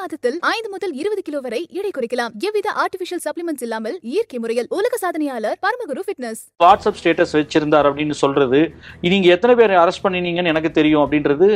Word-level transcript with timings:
மாதத்தில் 0.00 0.36
ஐந்து 0.54 0.68
முதல் 0.74 0.92
இருபது 1.00 1.22
கிலோ 1.26 1.38
வரை 1.44 1.60
எடை 1.78 1.90
குறைக்கலாம். 1.96 2.32
எவ்வித 2.46 2.68
ஆர்டிபிஷியல் 2.82 3.22
சப்ளிமெண்ட்ஸ் 3.26 3.64
இல்லாமல் 3.66 3.96
இயற்கை 4.12 4.38
முறையில் 4.44 4.68
உலக 4.78 4.98
சாதனையாளர் 5.04 5.58
பரமகுரு 5.66 6.04
ஃபிட்னஸ் 6.06 6.42
வாட்ஸ்அப் 6.64 6.98
ஸ்டேட்டஸ் 7.00 7.34
வச்சிருந்தார் 7.38 7.88
அப்படின்னு 7.90 8.16
சொல்றது 8.22 8.60
நீங்க 9.14 9.28
எத்தனை 9.36 9.56
பேரை 9.60 9.76
அரெஸ்ட் 9.82 10.04
பண்ணினீங்கன்னு 10.06 10.52
எனக்கு 10.54 10.72
தெரியும் 10.80 11.04
அப்படின்றது 11.04 11.48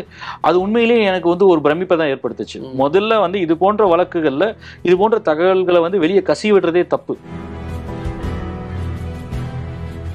அது 0.48 0.56
உண்மையிலேயே 0.64 1.04
எனக்கு 1.10 1.30
வந்து 1.34 1.48
ஒரு 1.52 1.62
பிரமிப்பை 1.66 1.98
தான் 2.02 2.12
ஏற்படுத்துச்சு. 2.14 2.60
முதல்ல 2.82 3.20
வந்து 3.26 3.40
இது 3.46 3.56
போன்ற 3.64 3.84
வழக்குகள்ல 3.94 4.46
இது 4.88 4.96
போன்ற 5.02 5.18
தகவல்களை 5.30 5.82
வந்து 5.86 6.02
வெளியே 6.04 6.24
கசி 6.30 6.50
விடுறதே 6.54 6.84
தப்பு. 6.94 7.16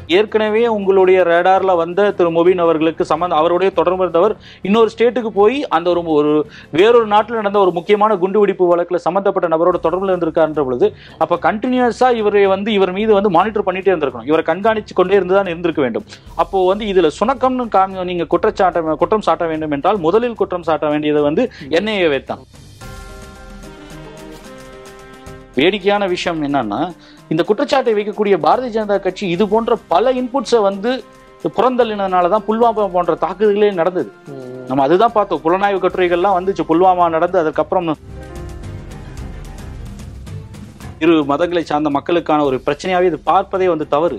ஏற்கனவே 0.08 0.64
உங்களுடைய 0.68 1.24
ரேடார்ல 1.24 1.76
வந்த 1.76 2.10
திரு 2.12 2.30
மொபின் 2.38 2.64
அவர்களுக்கு 2.66 3.06
சம்பந்தம் 3.06 3.40
அவருடைய 3.40 3.72
தொடர்பு 3.80 4.04
இருந்தவர் 4.04 4.36
இன்னொரு 4.62 4.90
ஸ்டேட்டுக்கு 4.96 5.32
போய் 5.40 5.58
அந்த 5.78 5.90
ஒரு 5.90 6.04
ஒரு 6.20 6.34
வேறொரு 6.72 7.08
நாட்டில் 7.08 7.40
நடந்த 7.42 7.60
ஒரு 7.60 7.72
முக்கியமான 7.72 8.18
குண்டுவெடிப்பு 8.24 8.68
வழக்கில் 8.68 9.04
சம்பந்தப்பட்ட 9.08 9.48
நபரோட 9.56 9.80
தொடர்பில் 9.86 10.14
இருந்திருக்காருன்ற 10.14 10.64
பொழுது 10.64 10.94
அப்போ 11.20 11.36
கண்டினியூஸா 11.48 12.10
இவரை 12.22 12.46
வந்து 12.46 12.74
இவர் 12.74 12.92
மீது 12.92 13.14
வந்து 13.14 13.30
மானிட்டர் 13.30 13.68
பண்ணிட்டே 13.68 13.92
இருந்திருக்கணும். 13.94 14.30
இவரை 14.32 14.44
கண்காணிச்சு 14.52 14.94
கொண்டே 14.94 15.16
இருந்துதான் 15.16 15.52
இருந்திருக்க 15.54 15.82
வேண்டும். 15.82 16.06
அப்போ 16.36 16.66
வந்து 16.72 16.86
இதுல 16.94 17.12
சுணக்கம்னு 17.20 17.68
காமி 17.78 18.04
நீங்க 18.12 18.28
குற்றச்சாட்ட 18.34 18.96
குற்றம் 19.04 19.26
சாட்ட 19.30 19.48
வேண்டும் 19.48 19.72
என்றால் 19.72 19.98
முதலில் 19.98 20.36
குற்றம் 20.36 20.68
சாட்ட 20.70 20.90
வேண்டியது 20.90 21.22
வந்து 21.22 21.46
என்ஐஏ 21.70 22.24
தான். 22.24 22.44
வேடிக்கையான 25.58 26.04
விஷயம் 26.14 26.40
என்னன்னா 26.48 26.80
இந்த 27.32 27.42
குற்றச்சாட்டை 27.50 27.94
வைக்கக்கூடிய 27.98 28.36
பாரதிய 28.46 28.72
ஜனதா 28.76 28.96
கட்சி 29.06 29.26
இது 29.36 29.46
போன்ற 29.54 29.74
பல 29.94 30.14
இன்புட்ஸை 30.22 30.62
வந்து 30.70 30.92
புறந்தள்ளினதுனால 31.58 32.30
தான் 32.34 32.46
புல்வாமா 32.48 32.84
போன்ற 32.96 33.14
தாக்குதல்களே 33.24 33.72
நடந்தது. 33.80 34.10
நம்ம 34.70 34.84
அதுதான் 34.88 35.16
பார்த்தோம். 35.16 35.42
புலனாய்வு 35.46 35.80
கட்டுரைகள்லாம் 35.84 36.38
வந்துச்சு. 36.38 36.64
புல்வாமா 36.70 37.06
நடந்து 37.16 37.38
அதுக்கப்புறம் 37.44 37.90
இரு 41.04 41.16
மதங்களை 41.32 41.64
சார்ந்த 41.70 41.90
மக்களுக்கான 41.98 42.44
ஒரு 42.50 42.58
பிரச்சனையாவே 42.66 43.10
இது 43.12 43.20
பார்ப்பதே 43.32 43.68
வந்து 43.74 43.88
தவறு. 43.96 44.18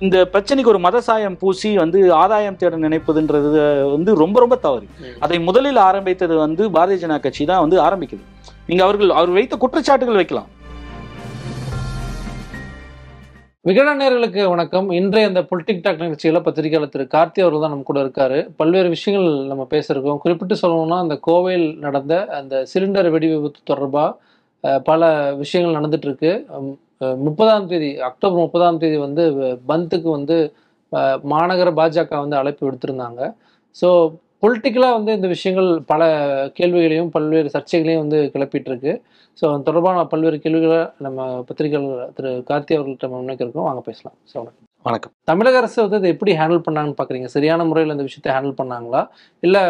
இந்த 0.00 0.16
பிரச்சனைக்கு 0.32 0.70
ஒரு 0.70 0.78
மத 0.78 1.00
சாயம் 1.00 1.36
பூசி 1.36 1.76
வந்து 1.76 1.98
ஆதாயம் 2.16 2.56
தேட 2.56 2.76
நினைப்பதுன்றது 2.78 3.48
வந்து 3.92 4.10
ரொம்ப 4.14 4.36
ரொம்ப 4.40 4.56
தவறு. 4.58 4.86
அதை 5.20 5.38
முதலில் 5.40 5.80
ஆரம்பித்தது 5.86 6.34
வந்து 6.38 6.64
பாரதிய 6.68 6.98
ஜனதா 6.98 7.20
கட்சி 7.20 7.44
தான் 7.44 7.60
வந்து 7.60 7.76
ஆரம்பிக்குது. 7.82 8.24
நீங்க 8.68 8.82
அவர்கள் 8.84 9.10
அவர் 9.12 9.30
வைத்த 9.30 9.56
குற்றச்சாட்டுகள் 9.56 10.14
வைக்கலாம். 10.14 10.48
விகடன் 13.64 13.98
நேயர்களுக்கு 14.00 14.42
வணக்கம். 14.48 14.92
இன்றைய 14.92 15.28
இந்த 15.28 15.40
பொலிட்டிக் 15.48 15.82
டாக் 15.82 16.02
நிகழ்ச்சியில 16.02 16.40
பத்திரிகையாளர் 16.42 16.88
திரு 16.88 17.04
கார்த்தி 17.14 17.42
அவர்கள் 17.42 17.60
தான் 17.60 17.70
நம்ம 17.70 17.82
கூட 17.82 18.00
இருக்காரு. 18.04 18.38
பல்வேறு 18.56 18.88
விஷயங்கள் 18.88 19.28
நம்ம 19.46 19.66
பேசியிருக்கோம். 19.70 20.18
குறிப்பிட்டு 20.18 20.54
சொல்லணும்னா 20.62 20.98
அந்த 20.98 21.16
கோவையில் 21.26 21.78
நடந்த 21.78 22.12
அந்த 22.36 22.64
சிலிண்டர் 22.72 23.10
வெடி 23.10 23.26
விபத்து 23.26 23.62
தொடர்பா 23.70 24.04
அஹ், 24.64 24.82
பல 24.82 25.02
விஷயங்கள் 25.36 25.76
நடந்துட்டு 25.78 26.04
இருக்கு. 26.04 26.30
முப்பதாம் 27.26 27.68
தேதி 27.72 27.90
அக்டோபர் 28.08 28.42
முப்பதாம் 28.44 28.80
தேதி 28.82 28.96
வந்து 29.06 29.24
பந்துக்கு 29.70 30.08
வந்து 30.18 30.36
மாநகர 31.32 31.68
பாஜக 31.80 32.18
வந்து 32.24 32.36
அழைப்பு 32.40 32.62
விடுத்திருந்தாங்க. 32.66 33.20
ஸோ 33.80 33.88
பொலிட்டிக்கலாக 34.42 34.96
வந்து 34.98 35.12
இந்த 35.18 35.28
விஷயங்கள் 35.34 35.68
பல 35.92 36.02
கேள்விகளையும் 36.58 37.10
பல்வேறு 37.14 37.48
சர்ச்சைகளையும் 37.54 38.02
வந்து 38.04 38.18
கிளப்பிட்டு 38.34 38.70
இருக்கு 38.70 38.92
ஸோ 39.38 39.44
அது 39.50 39.66
தொடர்பான 39.68 40.04
பல்வேறு 40.12 40.38
கேள்விகளை 40.44 40.78
நம்ம 41.06 41.26
பத்திரிகையாளர் 41.48 42.14
திரு 42.16 42.30
கார்த்தி 42.50 42.76
அவர்கள்ட்ட 42.76 43.44
இருக்கோம். 43.44 43.66
வாங்க 43.68 43.82
பேசலாம். 43.90 44.16
ஸோ 44.30 44.34
வணக்கம். 44.40 44.64
வணக்கம். 44.86 45.12
தமிழக 45.30 45.58
அரசு 45.60 45.78
வந்து 45.84 46.00
இதை 46.00 46.10
எப்படி 46.14 46.32
ஹேண்டில் 46.40 46.64
பண்ணாங்கன்னு 46.66 46.98
பார்க்குறீங்க 47.00 47.28
சரியான 47.36 47.64
முறையில் 47.70 47.94
இந்த 47.96 48.06
விஷயத்தை 48.08 48.32
ஹேண்டில் 48.36 48.58
பண்ணாங்களா? 48.60 49.02
இல்லை 49.42 49.62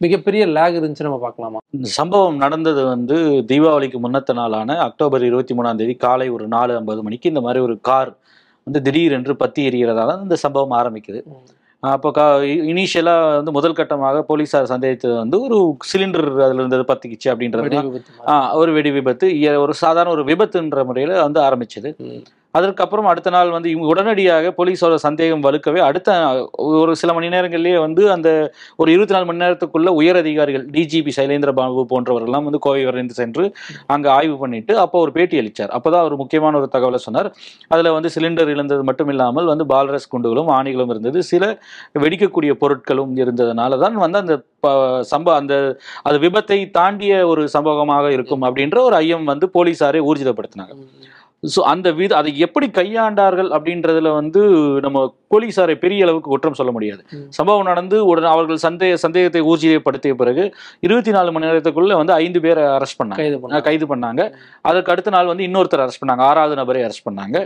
மிகப்பெரிய 0.00 0.42
லேக் 0.56 0.76
இருந்துச்சு 0.78 1.06
நம்ம 1.06 1.18
பார்க்கலாமா 1.24 1.58
இந்த 1.76 1.88
சம்பவம் 1.98 2.38
நடந்தது 2.44 2.82
வந்து 2.92 3.16
தீபாவளிக்கு 3.50 3.98
முன்னத்த 4.04 4.34
நாளான 4.38 4.76
அக்டோபர் 4.86 5.24
இருபத்தி 5.28 5.54
மூணாம் 5.58 5.80
தேதி 5.80 5.94
காலை 6.04 6.28
ஒரு 6.36 6.44
நாலு 6.54 6.72
ஐம்பது 6.78 7.00
மணிக்கு 7.06 7.32
இந்த 7.32 7.42
மாதிரி 7.46 7.60
ஒரு 7.66 7.74
கார் 7.88 8.10
வந்து 8.66 8.80
திடீரென்று 8.86 9.34
பத்தி 9.42 9.60
எறிகிறதால 9.68 10.16
இந்த 10.24 10.36
சம்பவம் 10.44 10.74
ஆரம்பிக்குது. 10.80 11.20
அப்போ 11.82 12.08
கா 12.16 12.24
இனிஷியலாக 12.70 13.28
வந்து 13.36 13.52
முதல் 13.58 13.76
கட்டமாக 13.78 14.24
போலீஸார் 14.30 14.72
சந்தேகித்தது 14.72 15.14
வந்து 15.22 15.36
ஒரு 15.46 15.58
சிலிண்டர் 15.90 16.28
அதில் 16.46 16.60
இருந்தது 16.62 16.84
பத்திக்கிச்சு 16.90 17.28
அப்படின்றது. 17.32 17.78
ஒரு 18.62 18.70
வெடி 18.76 18.90
விபத்து 18.96 19.28
ஒரு 19.64 19.74
சாதாரண 19.84 20.12
ஒரு 20.16 20.24
விபத்துன்ற 20.30 20.84
முறையில் 20.90 21.14
வந்து 21.26 21.40
ஆரம்பிச்சது. 21.46 21.90
அதற்கப்புறம் 22.50 23.06
அடுத்த 23.06 23.30
நாள் 23.30 23.50
வந்து 23.50 23.70
இவங்க 23.70 23.88
உடனடியாக 23.88 24.54
போலீஸோட 24.58 24.94
சந்தேகம் 24.94 25.42
வலுக்கவே 25.42 25.78
அடுத்த 25.78 26.08
ஒரு 26.56 26.96
சில 26.96 27.12
மணி 27.12 27.28
நேரங்கள்லேயே 27.28 27.78
வந்து 27.78 28.10
அந்த 28.10 28.52
ஒரு 28.76 28.90
இருபத்தி 28.90 29.14
நாலு 29.14 29.26
மணி 29.26 29.44
நேரத்துக்குள்ள 29.44 29.86
உயர் 29.86 30.16
அதிகாரிகள் 30.16 30.66
டிஜிபி 30.66 31.10
சைலேந்திர 31.16 31.52
பாபு 31.52 31.86
போன்றவர்கள்லாம் 31.90 32.42
வந்து 32.42 32.58
கோவை 32.58 32.84
விரைந்து 32.84 33.14
சென்று 33.14 33.52
அங்கே 33.86 34.08
ஆய்வு 34.08 34.36
பண்ணிட்டு 34.38 34.78
அப்போ 34.78 35.00
ஒரு 35.00 35.12
பேட்டி 35.12 35.38
அளித்தார் 35.38 35.70
அப்போதான் 35.70 36.02
ஒரு 36.02 36.16
முக்கியமான 36.16 36.58
ஒரு 36.58 36.68
தகவலை 36.72 36.94
சொன்னார். 36.94 37.36
அதில் 37.68 37.90
வந்து 37.90 38.10
சிலிண்டர் 38.14 38.48
இழந்தது 38.48 38.84
மட்டும் 38.84 39.08
இல்லாமல் 39.08 39.44
வந்து 39.44 39.64
பால்ரஸ் 39.64 40.10
குண்டுகளும் 40.10 40.48
ஆணிகளும் 40.48 40.90
இருந்தது. 40.90 41.22
சில 41.22 41.58
வெடிக்கக்கூடிய 41.98 42.52
பொருட்களும் 42.60 43.14
இருந்ததுனால 43.14 43.78
தான் 43.78 43.94
வந்து 43.94 44.18
அந்த 44.18 44.42
ப- 44.60 45.04
சம்ப 45.10 45.28
அந்த 45.34 45.76
அது 46.02 46.18
விபத்தை 46.18 46.70
தாண்டிய 46.70 47.26
ஒரு 47.26 47.48
சம்பவமாக 47.48 48.12
இருக்கும் 48.12 48.42
அப்படின்ற 48.42 48.78
ஒரு 48.78 48.94
ஐயம் 48.94 49.24
வந்து 49.24 49.50
போலீஸாரே 49.54 50.00
ஊர்ஜிதப்படுத்தினாங்க. 50.10 50.74
ஸோ 51.42 51.60
அந்த 51.72 51.88
வித 51.98 52.12
அதை 52.20 52.30
எப்படி 52.46 52.66
கையாண்டார்கள் 52.78 53.50
அப்படின்றதுல 53.56 54.10
வந்து 54.20 54.40
நம்ம 54.86 55.04
போலீஸாரை 55.32 55.74
பெரிய 55.82 56.04
அளவுக்கு 56.04 56.30
குற்றம் 56.32 56.56
சொல்ல 56.58 56.70
முடியாது. 56.76 57.02
சம்பவம் 57.36 57.68
நடந்து 57.70 57.96
உடனே 58.10 58.28
அவர்கள் 58.32 58.60
சந்தேக 58.64 58.94
சந்தேகத்தை 59.02 59.40
ஊர்ஜிதப்படுத்திய 59.50 60.14
பிறகு 60.22 60.44
இருபத்தி 60.86 61.12
நாலு 61.16 61.30
மணி 61.34 61.46
நேரத்துக்குள்ள 61.48 61.96
வந்து 62.00 62.12
ஐந்து 62.22 62.40
பேரை 62.44 62.62
அரெஸ்ட் 62.76 62.98
பண்ணாங்க. 63.00 63.60
கைது 63.68 63.86
பண்ணாங்க. 63.92 64.22
அதற்கு 64.68 64.92
அடுத்த 64.94 65.12
நாள் 65.16 65.30
வந்து 65.32 65.46
இன்னொருத்தர் 65.48 65.82
அரெஸ்ட் 65.84 66.02
பண்ணாங்க. 66.02 66.24
ஆறாவது 66.30 66.56
நபரை 66.60 66.82
அரெஸ்ட் 66.86 67.06
பண்ணாங்க. 67.08 67.36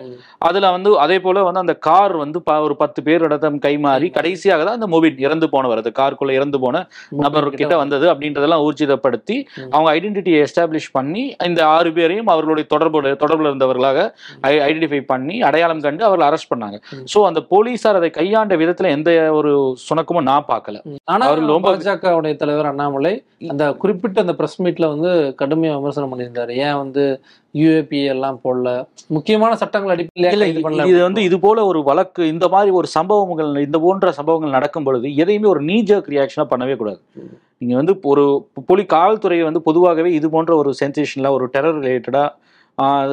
அதுல 0.49 0.71
வந்து 0.77 0.93
அதே 1.05 1.19
போல 1.27 1.43
வந்து 1.49 1.63
அந்த 1.65 1.77
கார் 1.89 2.15
வந்து 2.23 2.41
ஒரு 2.67 2.77
பத்து 2.83 3.03
பேர் 3.09 3.27
இடத்தம் 3.29 3.61
கைமாறி 3.67 4.09
கடைசியாக 4.17 4.65
தான் 4.69 4.79
அந்த 4.81 4.89
மொபின் 4.95 5.23
இறந்து 5.27 5.49
போனவர் 5.55 5.83
அந்த 5.83 5.93
காருக்குள்ள 6.01 6.39
இறந்து 6.39 6.61
போன 6.65 6.83
நபர் 7.25 7.51
கிட்ட 7.61 7.77
வந்தது 7.83 8.09
அப்படின்றதெல்லாம் 8.15 8.65
ஊர்ஜிதப்படுத்தி. 8.69 9.39
அவங்க 9.75 9.89
ஐடென்டிட்டியை 9.99 10.41
எஸ்டாப்ளிஷ் 10.47 10.91
பண்ணி 10.99 11.25
இந்த 11.51 11.63
ஆறு 11.77 11.93
பேரையும் 12.01 12.33
அவர்களுடைய 12.37 12.67
தொடர்பு 12.75 13.17
தொடர்புல 13.25 13.55
இருந்தவர்களாக 13.85 14.11
ஐடென்டிஃபை 14.43 15.01
பண்ணி 15.01 15.43
அடையாளம் 15.43 15.81
கண்டு 15.81 16.05
அவர்கள் 16.05 16.29
அரெஸ்ட் 16.29 16.55
பண்ணாங்க. 16.55 16.81
சோ 17.15 17.25
அந்த 17.27 17.41
போலீசார் 17.41 17.97
அதை 17.97 18.11
கையாண்ட 18.11 18.57
விதத்துல 18.57 18.91
எந்த 18.91 19.33
ஒரு 19.33 19.77
சுணக்கமும் 19.89 20.23
நான் 20.23 20.45
பார்க்கல. 20.49 20.99
ஆனா 21.05 21.27
அவர் 21.27 21.45
ரொம்ப- 21.45 21.77
பாஜகவுடைய 21.77 22.37
தலைவர் 22.37 22.67
அண்ணாமலை 22.67 23.25
அந்த 23.49 23.73
குறிப்பிட்ட 23.73 24.21
அந்த 24.21 24.35
பிரஸ் 24.35 24.63
மீட்ல 24.63 24.89
வந்து 24.89 25.35
கடுமையா 25.39 25.75
விமர்சனம் 25.75 26.19
பண்ணியிருந்தாரு. 26.19 26.51
ஏன் 26.51 26.77
வந்து 26.77 27.21
யூஏபி 27.55 28.05
எல்லாம் 28.05 28.41
போடல? 28.45 28.87
முக்கியமான 29.07 29.57
சட்டங்கள் 29.57 29.91
அடிப்படையில் 29.91 30.87
இது 30.87 31.03
வந்து 31.03 31.23
இது 31.23 31.41
போல 31.41 31.65
ஒரு 31.65 31.83
வழக்கு 31.83 32.29
இந்த 32.29 32.49
மாதிரி 32.49 32.71
ஒரு 32.71 32.87
சம்பவங்கள் 32.87 33.57
இந்த 33.57 33.79
போன்ற 33.79 34.13
சம்பவங்கள் 34.13 34.51
நடக்கும் 34.51 34.85
பொழுது 34.85 35.15
எதையுமே 35.15 35.49
ஒரு 35.49 35.61
நீஜக் 35.61 36.09
ரியாக்ஷனா 36.09 36.45
பண்ணவே 36.51 36.77
கூடாது. 36.77 37.01
ம். 37.13 37.21
நீங்க 37.59 37.77
வந்து 37.77 37.99
ஒரு 38.03 38.47
போலி 38.67 38.85
காவல்துறை 38.85 39.43
வந்து 39.43 39.63
பொதுவாகவே 39.63 40.13
இது 40.13 40.31
போன்ற 40.31 40.57
ஒரு 40.57 40.75
சென்சேஷன்ல 40.85 41.29
ஒரு 41.29 41.51
டெரர் 41.53 41.81
ரிலேட்டடா 41.81 42.35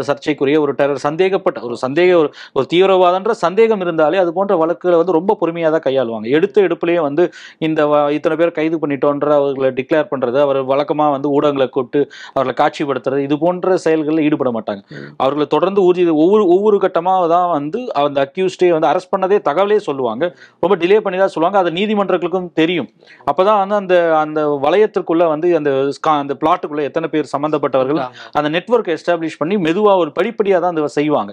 சர்ச்சைக்குரிய 0.10 0.60
ஒரு 0.66 0.72
டெரர் 0.80 1.02
சந்தேகப்பட்ட 1.08 1.58
ஒரு 1.68 1.76
சந்தேக 1.84 2.12
ஒரு 2.22 2.30
ஒரு 2.58 2.66
தீவிரவாதன்ற 2.72 3.34
சந்தேகம் 3.44 3.84
இருந்தாலே 3.86 4.18
அது 4.22 4.32
போன்ற 4.38 4.54
வழக்குகளை 4.62 4.98
வந்து 5.02 5.16
ரொம்ப 5.18 5.36
பொறுமையாக 5.42 5.72
தான் 5.76 5.86
கையாளுவாங்க. 5.88 6.28
எடுத்த 6.38 6.62
எடுப்புலயே 6.68 7.00
வந்து 7.08 7.24
இந்த 7.68 7.82
இத்தனை 8.18 8.36
பேர் 8.40 8.54
கைது 8.60 8.78
பண்ணிட்டோன்ற 8.84 9.30
அவர்களை 9.40 9.70
டிக்ளேர் 9.80 10.10
பண்றது 10.14 10.40
அவர் 10.46 10.60
வழக்கமா 10.72 11.08
வந்து 11.16 11.30
ஊடகங்களை 11.38 11.68
கூப்பிட்டு 11.76 12.02
அவர்களை 12.36 12.56
காட்சிப்படுத்துறது 12.62 13.22
இது 13.28 13.38
போன்ற 13.44 13.78
செயல்களில் 13.86 14.24
ஈடுபட 14.28 14.52
மாட்டாங்க. 14.58 14.82
அவர்களை 15.24 15.48
தொடர்ந்து 15.56 15.82
ஊர்ஜி 15.88 16.06
ஒவ்வொரு 16.24 16.44
ஒவ்வொரு 16.56 16.80
கட்டமாக 16.86 17.28
தான் 17.36 17.48
வந்து 17.58 17.82
அந்த 18.04 18.20
அக்யூஸ்டே 18.26 18.72
வந்து 18.78 18.90
அரெஸ்ட் 18.92 19.14
பண்ணதே 19.14 19.40
தகவலே 19.50 19.80
சொல்லுவாங்க. 19.90 20.24
ரொம்ப 20.64 20.76
டிலே 20.84 21.00
பண்ணி 21.06 21.20
தான் 21.24 21.34
சொல்லுவாங்க. 21.36 21.60
அது 21.64 21.72
நீதிமன்றங்களுக்கும் 21.80 22.50
தெரியும். 22.62 22.90
அப்பதான் 23.30 23.62
வந்து 23.62 23.78
அந்த 23.82 23.96
அந்த 24.24 24.42
வளையத்திற்குள்ள 24.66 25.24
வந்து 25.34 25.48
அந்த 25.62 25.70
அந்த 26.24 26.34
பிளாட்டுக்குள்ள 26.42 26.84
எத்தனை 26.90 27.08
பேர் 27.14 27.32
சம்பந்தப்பட்டவர்கள் 27.36 28.02
அந்த 28.40 28.48
நெட்வொர்க் 28.58 28.94
எஸ்டாப்ளிஷ் 28.98 29.40
பண்ணி 29.42 29.51
மெதுவா 29.66 29.94
ஒரு 30.02 30.12
படிப்படியா 30.18 30.58
தான் 30.64 30.74
அதை 30.76 30.90
செய்வாங்க. 30.98 31.32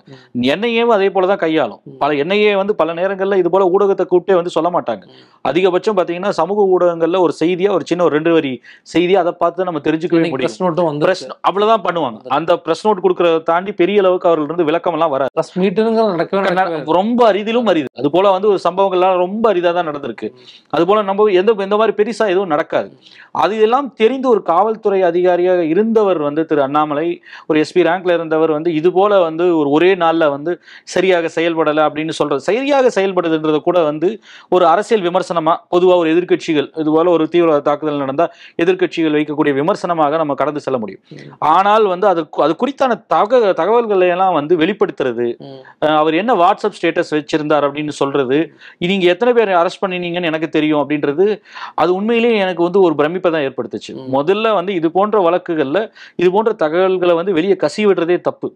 என்ஐஏவும் 0.54 0.94
அதே 0.96 1.08
போல 1.16 1.26
தான் 1.32 1.42
கையாளும். 1.44 1.80
பல 2.02 2.10
என்ஐஏ 2.24 2.52
வந்து 2.60 2.74
பல 2.80 2.94
நேரங்கள்ல 3.00 3.38
இது 3.42 3.50
போல 3.54 3.66
ஊடகத்தை 3.74 4.06
கூப்பிட்டே 4.12 4.38
வந்து 4.40 4.54
சொல்ல 4.56 4.70
மாட்டாங்க. 4.76 5.04
அதிகபட்சம் 5.50 5.98
பாத்தீங்கன்னா 5.98 6.32
சமூக 6.40 6.66
ஊடகங்கள்ல 6.74 7.20
ஒரு 7.26 7.34
செய்தியா 7.42 7.70
ஒரு 7.76 7.86
சின்ன 7.90 8.04
ஒரு 8.06 8.14
ரெண்டு 8.18 8.32
வரி 8.36 8.52
செய்தியா 8.94 9.20
அதை 9.24 9.34
பார்த்து 9.42 9.68
நம்ம 9.70 9.82
தெரிஞ்சுக்கவே 9.88 10.30
முடியும். 10.34 10.52
அவ்வளவுதான் 11.48 11.84
பண்ணுவாங்க. 11.88 12.18
அந்த 12.38 12.52
பிரஸ் 12.64 12.84
நோட் 12.86 13.04
கொடுக்கறத 13.04 13.42
தாண்டி 13.50 13.72
பெரிய 13.82 14.02
அளவுக்கு 14.04 14.28
அவர்கள் 14.30 14.48
இருந்து 14.48 14.68
விளக்கம் 14.70 14.96
எல்லாம் 14.98 15.12
வராது. 15.14 15.32
ரொம்ப 16.98 17.20
அரிதிலும் 17.30 17.70
அரிது. 17.72 17.88
அது 18.00 18.10
போல 18.16 18.30
வந்து 18.36 18.48
ஒரு 18.52 18.60
சம்பவங்கள்லாம் 18.66 19.22
ரொம்ப 19.24 19.44
அரிதா 19.52 19.72
தான் 19.78 19.88
நடந்திருக்கு. 19.90 20.28
அது 20.76 20.84
போல 20.90 21.02
நம்ம 21.08 21.26
எந்த 21.40 21.54
எந்த 21.68 21.76
மாதிரி 21.80 21.94
பெருசா 22.00 22.26
எதுவும் 22.34 22.52
நடக்காது. 22.54 22.88
அது 23.42 23.54
எல்லாம் 23.66 23.88
தெரிந்து 24.00 24.26
ஒரு 24.34 24.40
காவல்துறை 24.52 25.00
அதிகாரியாக 25.08 25.62
இருந்தவர் 25.72 26.20
வந்து 26.26 26.42
திரு 26.50 26.60
அண்ணாமலை 26.66 27.06
ஒரு 27.48 27.58
எஸ்பி 27.64 27.82
ரேங்க்ல 27.88 28.07
ரேங்க்ல 28.08 28.16
இருந்தவர் 28.18 28.52
வந்து 28.56 28.70
இது 28.78 28.88
போல 28.98 29.12
வந்து 29.26 29.44
ஒரு 29.60 29.68
ஒரே 29.76 29.90
நாள்ல 30.02 30.24
வந்து 30.34 30.52
சரியாக 30.94 31.28
செயல்படலை 31.36 31.82
அப்படின்னு 31.88 32.14
சொல்றது. 32.20 32.40
சரியாக 32.50 32.90
செயல்படுதுன்றது 32.96 33.58
கூட 33.68 33.78
வந்து 33.90 34.08
ஒரு 34.54 34.64
அரசியல் 34.72 35.04
விமர்சனமா 35.08 35.54
பொதுவா 35.74 35.94
ஒரு 36.02 36.08
எதிர்க்கட்சிகள் 36.14 36.68
இது 36.82 36.90
போல 36.96 37.10
ஒரு 37.16 37.24
தீவிரவாத 37.32 37.62
தாக்குதல் 37.68 38.02
நடந்தா 38.04 38.26
எதிர்க்கட்சிகள் 38.64 39.16
வைக்கக்கூடிய 39.18 39.52
விமர்சனமாக 39.60 40.18
நம்ம 40.22 40.36
கடந்து 40.42 40.62
செல்ல 40.66 40.78
முடியும். 40.82 41.02
ஆனால் 41.54 41.86
வந்து 41.94 42.06
அது 42.12 42.22
அது 42.46 42.54
குறித்தான 42.62 42.98
தக 43.14 43.40
தகவல்களை 43.60 44.08
எல்லாம் 44.16 44.36
வந்து 44.38 44.54
வெளிப்படுத்துறது 44.62 45.28
அவர் 46.00 46.14
என்ன 46.22 46.32
வாட்ஸ்அப் 46.42 46.78
ஸ்டேட்டஸ் 46.78 47.14
வச்சிருந்தார் 47.16 47.66
அப்படின்னு 47.68 47.94
சொல்றது 48.02 48.38
நீங்க 48.92 49.06
எத்தனை 49.14 49.32
பேர் 49.38 49.52
அரெஸ்ட் 49.62 49.82
பண்ணினீங்கன்னு 49.84 50.30
எனக்கு 50.32 50.50
தெரியும் 50.58 50.80
அப்படின்றது 50.82 51.26
அது 51.82 51.90
உண்மையிலேயே 51.98 52.36
எனக்கு 52.44 52.62
வந்து 52.68 52.80
ஒரு 52.86 52.94
பிரமிப்பை 53.00 53.30
தான் 53.34 53.46
ஏற்படுத்துச்சு. 53.48 53.92
முதல்ல 54.16 54.46
வந்து 54.58 54.72
இது 54.80 54.88
போன்ற 54.96 55.16
வழக்குகள்ல 55.26 55.78
இது 56.20 56.28
போன்ற 56.34 56.50
தகவல்களை 56.62 57.14
வந்து 57.20 57.32
வெளியே 57.38 57.56
கசி 57.64 57.82
விடுறதே 57.98 58.20
தப்பு. 58.20 58.54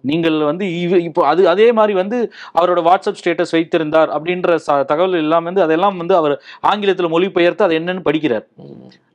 நீங்கள் 0.00 0.42
வந்து 0.42 0.80
இவ- 0.80 0.98
இப்போ 0.98 1.26
அது 1.26 1.48
அதே 1.48 1.72
மாதிரி 1.72 1.94
வந்து 1.94 2.32
அவரோட 2.60 2.80
வாட்ஸ்அப் 2.80 3.20
ஸ்டேட்டஸ் 3.24 3.50
வைத்திருந்தார் 3.50 4.08
அப்படின்ற 4.08 4.56
தகவல் 4.84 5.12
எல்லாம் 5.12 5.44
வந்து 5.44 5.62
அதெல்லாம் 5.62 5.96
வந்து 5.96 6.16
அவர் 6.16 6.42
ஆங்கிலத்தில் 6.60 7.08
மொழிபெயர்த்து 7.08 7.64
அது 7.64 7.78
என்னன்னு 7.78 8.00
படிக்கிறார். 8.04 8.46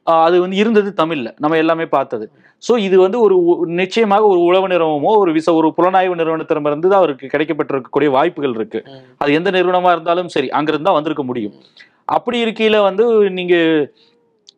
அது 0.04 0.42
வந்து 0.42 0.56
இருந்தது 0.56 1.06
தமிழ்ல. 1.06 1.34
நம்ம 1.38 1.58
எல்லாமே 1.58 1.86
பார்த்தது. 1.86 2.32
ஸோ 2.64 2.78
இது 2.78 3.00
வந்து 3.00 3.20
ஒரு 3.20 3.36
நிச்சயமாக 3.66 4.26
ஒரு 4.26 4.40
உளவு 4.40 4.68
நிறுவனமோ 4.68 5.18
ஒரு 5.18 5.34
விச 5.34 5.54
ஒரு 5.54 5.74
புலனாய்வு 5.78 6.16
நிறுவனத்திடமிருந்து 6.16 6.88
தான் 6.88 6.92
அவருக்கு 6.92 7.28
கிடைக்கப்பட்டிருக்கக்கூடிய 7.28 8.10
வாய்ப்புகள் 8.10 8.54
இருக்கு. 8.54 8.84
அது 9.18 9.34
எந்த 9.34 9.52
நிறுவனமா 9.52 9.92
இருந்தாலும் 9.92 10.28
சரி 10.28 10.50
அங்கிருந்து 10.50 10.86
தான் 10.86 10.94
வந்திருக்க 10.94 11.24
முடியும். 11.24 11.54
அப்படி 12.06 12.44
இருக்கையில 12.44 12.82
வந்து 12.82 13.06
நீங்க 13.30 13.56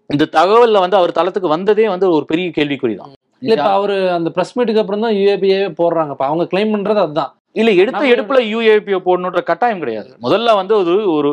இந்த 0.06 0.28
தகவல்ல 0.32 0.80
வந்து 0.80 0.98
அவர் 0.98 1.12
தளத்துக்கு 1.12 1.48
வந்ததே 1.48 1.90
வந்து 1.90 2.12
ஒரு 2.12 2.26
பெரிய 2.26 2.52
கேள்விக்குறி 2.56 2.96
தான். 2.96 3.12
இல்ல 3.42 3.54
இப்ப 3.56 3.72
அவரு 3.72 4.10
அந்த 4.10 4.30
பிரஸ் 4.30 4.54
மீட்டுக்கு 4.58 4.84
அப்புறம் 4.84 5.02
தான் 5.02 5.14
யூஏபிஏ 5.14 5.60
போடுறாங்க. 5.80 6.14
அவங்க 6.24 6.46
கிளைம் 6.54 6.74
பண்றது 6.76 7.00
அதுதான். 7.00 7.32
இல்ல 7.56 7.70
எடுத்த 7.82 8.02
எடுப்புல 8.14 8.40
யூஏபிஓ 8.52 9.00
போடணுன்ற 9.06 9.40
கட்டாயம் 9.50 9.82
கிடையாது. 9.84 10.10
முதல்ல 10.26 10.54
வந்து 10.60 10.74
ஒரு 10.78 10.94
ஒரு 11.16 11.30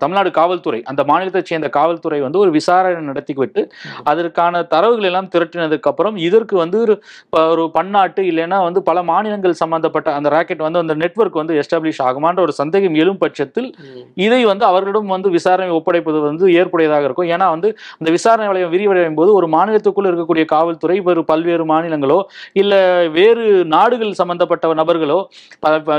தமிழ்நாடு 0.00 0.30
காவல்துறை 0.38 0.80
அந்த 0.90 1.02
மாநிலத்தை 1.10 1.42
சேர்ந்த 1.50 1.68
காவல்துறை 1.76 2.18
வந்து 2.24 2.38
ஒரு 2.44 2.50
விசாரணை 2.56 3.02
நடத்திவிட்டு 3.10 3.62
அதற்கான 4.12 4.62
தரவுகள் 4.72 5.08
எல்லாம் 5.10 5.28
திரட்டினதுக்கு 5.34 5.90
அப்புறம் 5.92 6.16
இதற்கு 6.26 6.56
வந்து 6.62 6.78
ஒரு 6.82 6.96
ஒரு 7.52 7.64
பன்னாட்டு 7.76 8.22
இல்லைன்னா 8.30 8.58
வந்து 8.68 8.82
பல 8.88 8.98
மாநிலங்கள் 9.10 9.54
சம்பந்தப்பட்ட 9.62 10.08
அந்த 10.18 10.30
ராக்கெட் 10.36 10.64
வந்து 10.66 10.82
அந்த 10.82 10.96
நெட்வொர்க் 11.02 11.40
வந்து 11.40 11.56
எஸ்டாப்ளிஷ் 11.62 12.02
ஆகுமான்ற 12.08 12.42
ஒரு 12.46 12.54
சந்தேகம் 12.60 12.98
எழும் 13.02 13.20
பட்சத்தில் 13.22 13.68
இதை 14.26 14.40
வந்து 14.50 14.66
அவர்களிடம் 14.70 15.14
வந்து 15.14 15.30
விசாரணை 15.36 15.70
ஒப்படைப்பது 15.78 16.18
வந்து 16.28 16.44
ஏற்புடையதாக 16.60 17.06
இருக்கும். 17.08 17.30
ஏன்னா 17.34 17.48
வந்து 17.54 17.68
அந்த 18.00 18.10
விசாரணை 18.16 18.48
வளையம் 18.50 18.74
விரிவடையும் 18.74 19.18
போது 19.20 19.30
ஒரு 19.38 19.48
மாநிலத்துக்குள் 19.56 20.10
இருக்கக்கூடிய 20.10 20.46
காவல்துறை 20.54 20.98
ஒரு 21.12 21.24
பல்வேறு 21.32 21.66
மாநிலங்களோ 21.72 22.18
இல்ல 22.62 22.74
வேறு 23.18 23.46
நாடுகள் 23.76 24.18
சம்பந்தப்பட்ட 24.20 24.70
நபர்களோ 24.80 25.18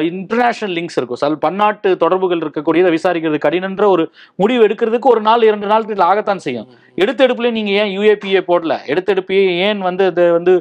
இன்டர்நேஷனல் 0.10 0.76
லிங்க்ஸ் 0.78 0.98
இருக்கும். 1.00 1.22
சில 1.24 1.36
பன்னாட்டு 1.48 1.92
தொடர்புகள் 2.04 2.44
இருக்கக்கூடியதை 2.46 2.92
விசாரிக்கிறது 2.98 3.40
கடினன்ற 3.48 3.86
ஒரு 3.96 4.06
முடிவு 4.36 4.68
எடுக்கிறதுக்கு 4.68 5.12
ஒரு 5.14 5.22
நாள் 5.30 5.48
இரண்டு 5.50 5.70
நாள் 5.74 5.88
ஆகத்தான் 6.10 6.44
செய்யும். 6.48 6.68
எடுத்தெடுப்புல 6.98 7.50
நீங்க 7.58 7.72
ஏன் 7.82 7.92
யூஏபிஏ 7.96 8.42
போடல? 8.50 8.74
எடுத்தெடுப்பே 8.92 9.40
ஏன் 9.68 9.80
வந்து 9.88 10.04
அதை 10.12 10.26
வந்து 10.38 10.54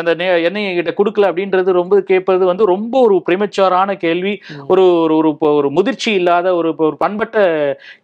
அந்த 0.00 0.12
எண்ணெயை 0.48 0.70
கிட்ட 0.78 0.92
கொடுக்கல 1.00 1.28
அப்படின்றது 1.30 1.70
ரொம்ப 1.80 1.94
கேட்பது 2.10 2.44
வந்து 2.50 2.64
ரொம்ப 2.72 2.94
ஒரு 3.06 3.16
பிரிமச்சுவரான 3.26 3.96
கேள்வி. 4.04 4.34
ஒரு 4.72 4.84
ஒரு 5.18 5.30
ஒரு 5.58 5.68
முதிர்ச்சி 5.78 6.10
இல்லாத 6.20 6.46
ஒரு 6.60 6.70
ஒரு 6.86 6.96
பண்பட்ட 7.04 7.36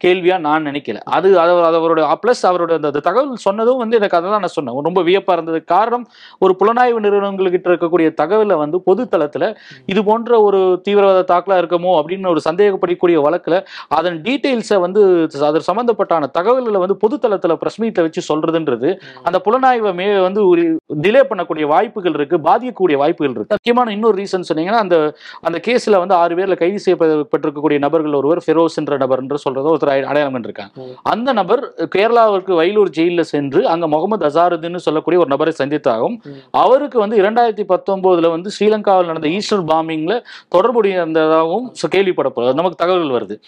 கேள்வியா 0.04 0.38
நான் 0.48 0.66
நினைக்கல. 0.70 1.00
அது 1.16 1.28
அது 1.44 1.52
அவரோட 1.80 2.00
ப்ளஸ் 2.24 2.44
அவரோட 2.50 2.72
அந்த 2.80 3.02
தகவல் 3.08 3.44
சொன்னதும் 3.46 3.80
வந்து 3.82 3.98
எனக்கு 4.00 4.18
அதை 4.18 4.28
தான் 4.34 4.44
நான் 4.44 4.56
சொன்னேன். 4.56 4.76
ரொம்ப 4.88 5.00
வியப்பா 5.08 5.32
இருந்தது. 5.36 5.60
காரணம் 5.74 6.04
ஒரு 6.44 6.52
புலனாய்வு 6.60 6.98
நிறுவனங்கள்கிட்ட 7.06 7.68
இருக்கக்கூடிய 7.72 8.08
தகவலை 8.20 8.56
வந்து 8.64 8.78
பொது 8.88 9.02
தளத்துல 9.14 9.44
இது 9.92 10.00
போன்ற 10.10 10.40
ஒரு 10.46 10.60
தீவிரவாத 10.86 11.24
தாக்கலா 11.32 11.58
இருக்குமோ 11.62 11.92
அப்படின்னு 12.00 12.32
ஒரு 12.34 12.42
சந்தேகப்படக்கூடிய 12.48 13.18
வழக்குல 13.26 13.56
அதன் 13.98 14.18
டீட்டெயில்ஸை 14.26 14.78
வந்து 14.86 15.00
அது 15.48 15.60
சம்பந்தப்பட்டான 15.70 16.30
தகவல்களை 16.38 16.78
வந்து 16.84 16.96
பொது 17.04 17.16
தளத்துல 17.24 17.56
பிரஸ் 17.62 17.82
மீட்ல 17.82 18.00
வச்சு 18.00 18.36
சொல்றதுன்றது 18.36 19.00
அந்த 19.22 19.40
புலனாய்வை 19.44 19.94
மே 19.94 20.20
வந்து 20.20 20.48
ஒரு 20.48 20.62
டிலே 21.02 21.20
பண்ணக்கூடிய 21.30 21.66
வாய்ப்புகள் 21.66 22.12
இருக்கு 22.12 22.36
பாதிக்கக்கூடிய 22.36 22.96
வாய்ப்புகள் 22.96 23.34
இருக்கு. 23.34 23.46
முக்கியமான 23.48 23.92
இன்னொரு 23.92 24.22
ரீசன் 24.22 24.42
சொன்னீங்கன்னா 24.54 24.78
அந்த 24.84 25.14
அந்த 25.40 25.60
கேஸ்ல 25.66 25.98
வந்து 25.98 26.14
ஆறு 26.14 26.36
பேர்ல 26.36 26.56
கைது 26.56 26.80
செய்யப்பட்டிருக்கக்கூடிய 26.86 27.78
நபர்கள் 27.78 28.12
ஒருவர் 28.12 28.44
ஃபெரோஸ் 28.46 28.74
என்ற 28.74 28.96
நபர் 28.96 29.20
என்று 29.20 29.38
சொல்றத 29.50 29.64
ஒருத்தர் 29.64 29.92
அடை- 29.92 30.02
அடையாளம் 30.02 30.34
கண்டிருக்காங்க. 30.34 30.96
அந்த 31.02 31.32
நபர் 31.32 31.72
கேரளாவிற்கு 31.96 32.54
வயலூர் 32.54 32.88
ஜெயிலில் 32.88 33.22
சென்று 33.22 33.68
அங்க 33.68 33.88
முகமது 33.88 34.26
அசாருதுன்னு 34.26 34.76
சொல்லக்கூடிய 34.76 35.20
ஒரு 35.22 35.30
நபரை 35.30 35.54
சந்தித்தாகும். 35.58 36.16
அவருக்கு 36.50 36.98
வந்து 36.98 37.22
இரண்டாயிரத்தி 37.22 37.66
பத்தொன்பதுல 37.68 38.30
வந்து 38.30 38.50
ஸ்ரீலங்காவில் 38.60 39.06
நடந்த 39.06 39.28
ஈஸ்டர் 39.28 39.64
பாம்பிங்ல 39.64 40.24
தொடர்புடைய 40.48 40.96
இருந்ததாகவும் 40.96 41.72
கேள்விப்படப்படுது 41.94 42.54
நமக்கு 42.54 42.74
தகவல்கள் 42.74 43.20
வருது. 43.20 43.40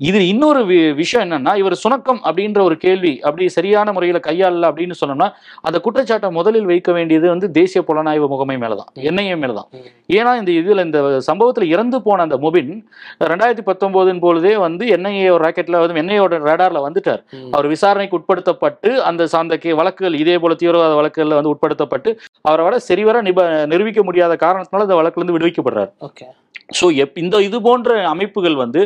இது 0.00 0.18
இன்னொரு 0.28 0.60
விஷயம் 0.98 1.22
என்னன்னா 1.24 1.52
இவர் 1.60 1.74
சுணக்கம் 1.82 2.20
அப்படின்ற 2.26 2.58
ஒரு 2.62 2.76
கேள்வி 2.84 3.12
அப்படி 3.24 3.44
சரியான 3.56 3.92
முறையில் 3.92 4.18
கையாளல 4.26 4.68
அப்படின்னு 4.70 4.96
சொன்னோம்னா 5.00 5.28
அந்த 5.66 5.76
குற்றச்சாட்டை 5.84 6.28
முதலில் 6.36 6.68
வைக்க 6.70 6.92
வேண்டியது 6.92 7.26
வந்து 7.32 7.46
தேசிய 7.58 7.80
புலனாய்வு 7.88 8.26
முகமை 8.34 8.56
மேலதான் 8.62 8.90
என்ஐஏ 9.10 9.36
மேலதான். 9.42 9.68
ஏன்னா 10.18 10.32
இந்த 10.40 10.50
இதுல 10.60 10.84
இந்த 10.88 11.00
சம்பவத்துல 11.28 11.68
இறந்து 11.74 12.00
போன 12.06 12.24
அந்த 12.26 12.38
முபின் 12.44 12.72
ரெண்டாயிரத்தி 13.30 13.66
பத்தொன்பதின் 13.68 14.22
பொழுதே 14.26 14.54
வந்து 14.66 14.86
என்ஐஏ 14.96 15.28
ராக்கெட்ல 15.44 15.82
வந்து 15.82 16.02
என்ஐயோட 16.04 16.40
ரேடார்ல 16.48 16.82
வந்துட்டார். 16.86 17.22
அவர் 17.54 17.72
விசாரணைக்கு 17.74 18.18
உட்படுத்தப்பட்டு 18.20 18.90
அந்த 19.10 19.28
சார்ந்த 19.34 19.56
வழக்குகள் 19.80 20.20
இதே 20.22 20.36
போல 20.42 20.54
தீவிரவாத 20.60 20.94
வழக்குகள்ல 20.98 21.38
வந்து 21.38 21.54
உட்படுத்தப்பட்டு 21.54 22.10
அவரை 22.48 22.64
விட 22.66 22.76
சரிவர 22.90 23.22
நிப 23.28 23.40
நிரூபிக்க 23.72 24.02
முடியாத 24.08 24.36
காரணத்தினால 24.44 24.86
இந்த 24.88 24.98
வழக்குல 25.00 25.22
இருந்து 25.22 25.38
விடுவிக்கப்படுறார் 25.38 25.92
ஓகே 26.08 26.26
ஸோ 26.78 26.86
எப் 27.02 27.18
இந்த 27.18 27.36
இது 27.44 27.58
போன்ற 27.66 27.90
அமைப்புகள் 28.10 28.56
வந்து 28.62 28.80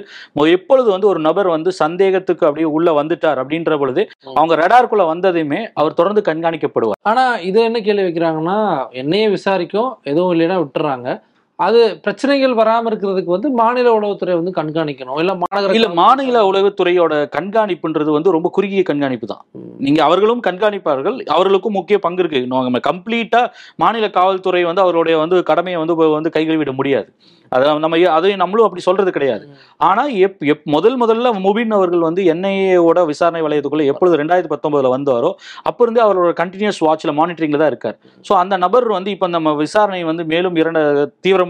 எப்பொழுது 0.53 0.89
வந்து 0.93 1.02
ஒரு 1.07 1.21
நபர் 1.21 1.49
வந்து 1.49 1.73
சந்தேகத்துக்கு 1.73 2.47
அப்படியே 2.47 2.69
உள்ள 2.77 3.03
வந்துட்டார் 3.03 3.41
அப்படின்ற 3.43 3.79
பொழுது 3.79 4.11
அவங்க 4.35 4.55
ரடார்க்குள்ள 4.55 5.07
வந்ததையுமே 5.13 5.61
அவர் 5.75 5.95
தொடர்ந்து 5.95 6.23
கண்காணிக்கப்படுவார். 6.31 7.01
ஆனா 7.03 7.39
இது 7.39 7.63
என்ன 7.63 7.81
கேள்வி 7.81 8.03
வைக்கிறாங்கன்னா 8.03 8.89
என்னையே 8.91 9.29
விசாரிக்கும் 9.29 9.99
எதுவும் 10.03 10.33
இல்லைன்னா 10.35 10.59
விட்டுறாங்க. 10.63 11.23
அது 11.67 11.81
பிரச்சனைகள் 12.05 12.55
வராம 12.61 12.89
இருக்கிறதுக்கு 12.91 13.35
வந்து 13.35 13.49
மாநில 13.61 13.89
உளவுத்துறை 13.99 14.35
வந்து 14.39 14.53
கண்காணிக்கணும். 14.59 15.19
இல்ல 15.23 15.33
மாநகர 15.43 15.77
இல்ல 15.79 15.89
மாநில 16.01 16.39
உளவுத்துறையோட 16.51 17.15
கண்காணிப்புன்றது 17.37 18.11
வந்து 18.17 18.35
ரொம்ப 18.37 18.51
குறுகிய 18.57 18.83
கண்காணிப்பு 18.91 19.29
தான். 19.33 19.43
நீங்க 19.87 20.01
அவர்களும் 20.09 20.43
கண்காணிப்பார்கள் 20.49 21.19
அவர்களுக்கும் 21.37 21.79
முக்கிய 21.79 21.99
பங்கு 22.07 22.23
இருக்கு. 22.25 22.41
நம்ம 22.69 22.83
கம்ப்ளீட்டா 22.91 23.43
மாநில 23.85 24.09
காவல்துறை 24.19 24.65
வந்து 24.71 24.85
அவருடைய 24.87 25.17
வந்து 25.23 25.39
கடமையை 25.53 25.79
வந்து 25.83 25.97
வந்து 26.19 26.35
கைகழுவிட 26.39 26.75
முடியாது. 26.81 27.09
அதான் 27.53 27.83
நம்ம 27.85 27.97
அதையும் 28.17 28.41
நம்மளும் 28.43 28.67
அப்படி 28.67 28.83
சொல்றது 28.87 29.11
கிடையாது. 29.17 29.45
ஆனா 29.89 30.03
எப் 30.27 30.39
எப் 30.53 30.63
முதல் 30.75 30.97
முதல்ல 31.03 31.33
முபின் 31.47 31.75
அவர்கள் 31.79 32.07
வந்து 32.07 32.23
என்ஐஏவோட 32.33 33.01
விசாரணை 33.11 33.43
வளையத்துக்குள்ள 33.47 33.85
எப்பொழுது 33.93 34.21
ரெண்டாயிரத்தி 34.21 34.53
பத்தொன்பதுல 34.53 34.93
வந்தாரோ 34.95 35.31
அப்ப 35.71 35.79
இருந்தே 35.85 36.03
அவரோட 36.07 36.31
கண்டினியூஸ் 36.41 36.81
வாட்ச்ல 36.87 37.13
மானிட்டரிங்ல 37.19 37.61
தான் 37.63 37.73
இருக்கார். 37.73 37.97
ஸோ 38.25 38.33
அந்த 38.43 38.57
நபர் 38.65 38.87
வந்து 38.97 39.11
இப்ப 39.17 39.29
நம்ம 39.37 39.53
விசாரணை 39.63 40.01
வந்து 40.11 40.25
மேலும் 40.33 40.57
இரண்டு 40.63 40.83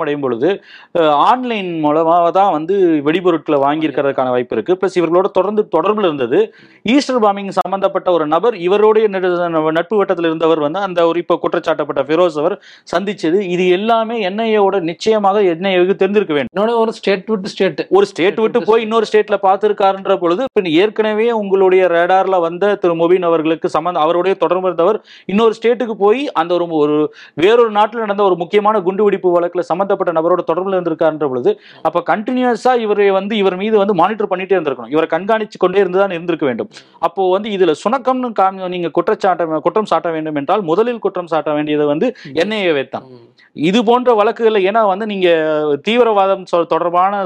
தீவிரமடையும் 0.03 0.21
பொழுது 0.21 0.51
ஆன்லைன் 1.25 1.81
மூலமாக 1.81 2.31
தான் 2.31 2.53
வந்து 2.53 2.77
வெடிபொருட்களை 3.05 3.59
வாங்கியிருக்கிறதுக்கான 3.65 4.29
வாய்ப்பு 4.29 4.57
இருக்கு. 4.57 4.79
பிளஸ் 4.81 4.99
இவர்களோட 4.99 5.29
தொடர்ந்து 5.31 5.69
தொடர்புல 5.77 5.99
இருந்தது. 5.99 6.39
ஈஸ்டர் 6.83 7.21
பாம்பிங் 7.21 7.53
சம்பந்தப்பட்ட 7.59 8.11
ஒரு 8.11 8.27
நபர் 8.27 8.57
இவருடைய 8.59 9.09
நெடு- 9.09 9.71
நட்பு 9.73 9.97
வட்டத்தில் 9.97 10.27
இருந்தவர் 10.27 10.59
வந்து 10.59 10.79
அந்த 10.79 11.07
ஒரு 11.07 11.19
இப்போ 11.19 11.39
குற்றச்சாட்டப்பட்ட 11.43 12.03
ஃபெரோஸ் 12.03 12.39
அவர் 12.39 12.55
சந்திச்சது. 12.93 13.41
இது 13.55 13.69
எல்லாமே 13.69 14.29
என்ஐஏவோட 14.29 14.81
நிச்சயமாக 14.81 15.43
என்ஐஏவுக்கு 15.55 15.97
தெரிஞ்சிருக்க 16.03 16.33
வேண்டும். 16.33 16.53
இன்னொன்னு 16.57 16.77
ஒரு 16.77 16.93
ஸ்டேட் 16.93 17.27
விட்டு 17.27 17.49
ஸ்டேட் 17.49 17.87
ஒரு 17.91 18.07
ஸ்டேட் 18.07 18.41
விட்டு 18.41 18.63
போய் 18.63 18.83
இன்னொரு 18.83 19.07
ஸ்டேட்ல 19.13 19.39
பார்த்திருக்காருன்ற 19.43 20.17
பொழுது 20.17 20.45
பின் 20.53 20.71
ஏற்கனவே 20.75 21.33
உங்களுடைய 21.33 21.87
ரேடார்ல 21.87 22.41
வந்த 22.41 22.75
திரு 22.75 22.95
முபீன் 22.95 23.25
அவர்களுக்கு 23.25 23.69
சம்பந்த 23.69 24.01
அவருடைய 24.01 24.37
தொடர்பு 24.37 24.65
இருந்தவர் 24.65 24.99
இன்னொரு 25.27 25.55
ஸ்டேட்டுக்கு 25.59 25.95
போய் 25.99 26.33
அந்த 26.33 26.55
ஒரு 26.55 26.67
ஒரு 26.77 26.97
வேறொரு 27.35 27.71
நாட்டில் 27.71 28.01
நடந்த 28.01 28.23
ஒரு 28.23 28.37
முக்கியமான 28.37 28.81
குண்டுவெடிப்பு 28.81 29.29
வழக்குல 29.35 29.63
சம்பந்தப்பட்ட 29.83 30.13
நபரோட 30.19 30.43
தொடர்புல 30.51 30.77
இருந்திருக்காருன்ற 30.77 31.27
பொழுது 31.33 31.51
அப்ப 31.89 32.03
கண்டினியூஸா 32.13 32.73
இவரை 32.85 33.09
வந்து 33.19 33.35
இவர் 33.43 33.57
மீது 33.63 33.77
வந்து 33.83 33.95
மானிட்டர் 34.01 34.31
பண்ணிட்டே 34.33 34.55
இருந்திருக்கணும். 34.57 34.93
இவரை 34.95 35.09
கண்காணிச்சு 35.15 35.59
கொண்டே 35.65 35.81
இருந்துதான் 35.83 36.15
இருந்திருக்க 36.17 36.47
வேண்டும். 36.51 36.71
அப்போ 37.07 37.23
வந்து 37.35 37.49
இதுல 37.57 37.75
சுணக்கம்னு 37.83 38.31
காமி 38.41 38.69
நீங்க 38.77 38.89
குற்றச்சாட்ட 38.97 39.61
குற்றம் 39.67 39.91
சாட்ட 39.93 40.09
வேண்டும் 40.17 40.39
என்றால் 40.43 40.65
முதலில் 40.71 41.05
குற்றம் 41.07 41.31
சாட்ட 41.35 41.51
வேண்டியது 41.59 41.87
வந்து 41.93 42.09
என்ஐஏ 42.43 42.85
தான். 42.95 43.07
இது 43.57 43.79
போன்ற 43.89 44.11
வழக்குகள்ல 44.19 44.61
ஏன்னா 44.69 44.83
வந்து 44.91 45.07
நீங்க 45.13 45.29
தீவிரவாதம் 45.87 46.45
தொடர்பான 46.73 47.21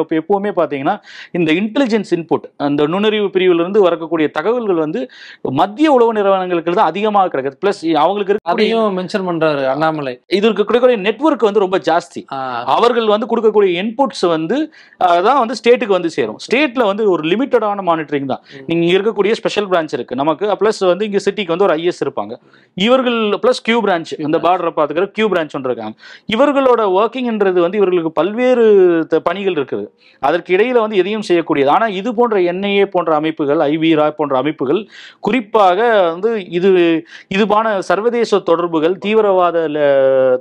இப்ப 0.00 0.14
எப்பவுமே 0.20 0.50
பாத்தீங்கன்னா 0.58 0.94
இந்த 1.38 1.50
இன்டெலிஜென்ஸ் 1.60 2.10
இன்புட் 2.16 2.46
அந்த 2.66 2.86
நுண்ணறிவு 2.92 3.26
பிரிவுல 3.34 3.62
இருந்து 3.64 3.80
வரக்கூடிய 3.86 4.26
தகவல்கள் 4.38 4.80
வந்து 4.84 5.00
மத்திய 5.60 5.88
உளவு 5.96 6.12
நிறுவனங்களுக்கு 6.18 6.76
தான் 6.78 6.90
அதிகமாக 6.92 7.28
கிடைக்குது. 7.32 7.58
பிளஸ் 7.64 7.82
அவங்களுக்கு 8.02 8.38
அதையும் 8.52 8.96
மென்ஷன் 8.98 9.26
பண்றாரு 9.28 9.62
அண்ணாமலை. 9.72 10.14
இது 10.38 10.44
இருக்கக்கூடிய 10.50 10.98
நெட்வொர்க் 11.06 11.46
வந்து 11.48 11.64
ரொம்ப 11.64 11.79
ஜாஸ்தி. 11.88 12.20
அவர்கள் 12.74 13.08
வந்து 13.14 13.28
கொடுக்கக்கூடிய 13.30 13.70
இன்புட்ஸ் 13.82 14.24
வந்து 14.34 14.58
அதான் 15.08 15.40
வந்து 15.42 15.56
ஸ்டேட்டுக்கு 15.60 15.96
வந்து 15.98 16.10
சேரும். 16.16 16.38
ஸ்டேட்ல 16.46 16.82
வந்து 16.90 17.04
ஒரு 17.14 17.22
லிமிட்டடான 17.32 17.84
மானிட்டரிங் 17.90 18.30
தான். 18.32 18.42
நீங்க 18.70 18.86
இருக்கக்கூடிய 18.96 19.32
ஸ்பெஷல் 19.40 19.68
பிரான்ச் 19.72 19.94
இருக்கு. 19.98 20.18
நமக்கு 20.22 20.46
ப்ளஸ் 20.62 20.80
வந்து 20.92 21.06
இங்க 21.10 21.20
சிட்டிக்கு 21.26 21.54
வந்து 21.54 21.66
ஒரு 21.68 21.76
ஐஎஸ் 21.80 22.02
இருப்பாங்க. 22.06 22.34
இவர்கள் 22.86 23.20
ப்ளஸ் 23.44 23.62
கியூ 23.68 23.78
பிரான்ச் 23.86 24.12
இந்த 24.26 24.38
பார்டரை 24.46 24.72
பார்த்துக்கிற 24.78 25.08
கியூ 25.16 25.28
பிரான்ச் 25.34 25.56
ஒன்று 25.58 25.70
இருக்காங்க. 25.70 25.96
இவர்களோட 26.34 26.80
ஒர்க்கிங்ன்றது 26.98 27.58
வந்து 27.66 27.80
இவர்களுக்கு 27.82 28.12
பல்வேறு 28.20 28.66
பணிகள் 29.28 29.56
இருக்குது. 29.58 29.86
அதற்கு 30.28 30.50
இடையில 30.56 30.78
வந்து 30.84 31.00
எதையும் 31.02 31.26
செய்யக்கூடியது. 31.28 31.70
ஆனா 31.76 31.88
இது 32.00 32.10
போன்ற 32.20 32.38
என்ஐஏ 32.52 32.86
போன்ற 32.94 33.10
அமைப்புகள் 33.20 33.60
ஐவிரா 33.70 34.06
போன்ற 34.18 34.34
அமைப்புகள் 34.42 34.80
குறிப்பாக 35.26 35.78
வந்து 36.12 36.30
இது 36.58 36.70
இதுபான 37.34 37.66
சர்வதேச 37.88 38.40
தொடர்புகள் 38.50 38.94
தீவிரவாத 39.04 39.56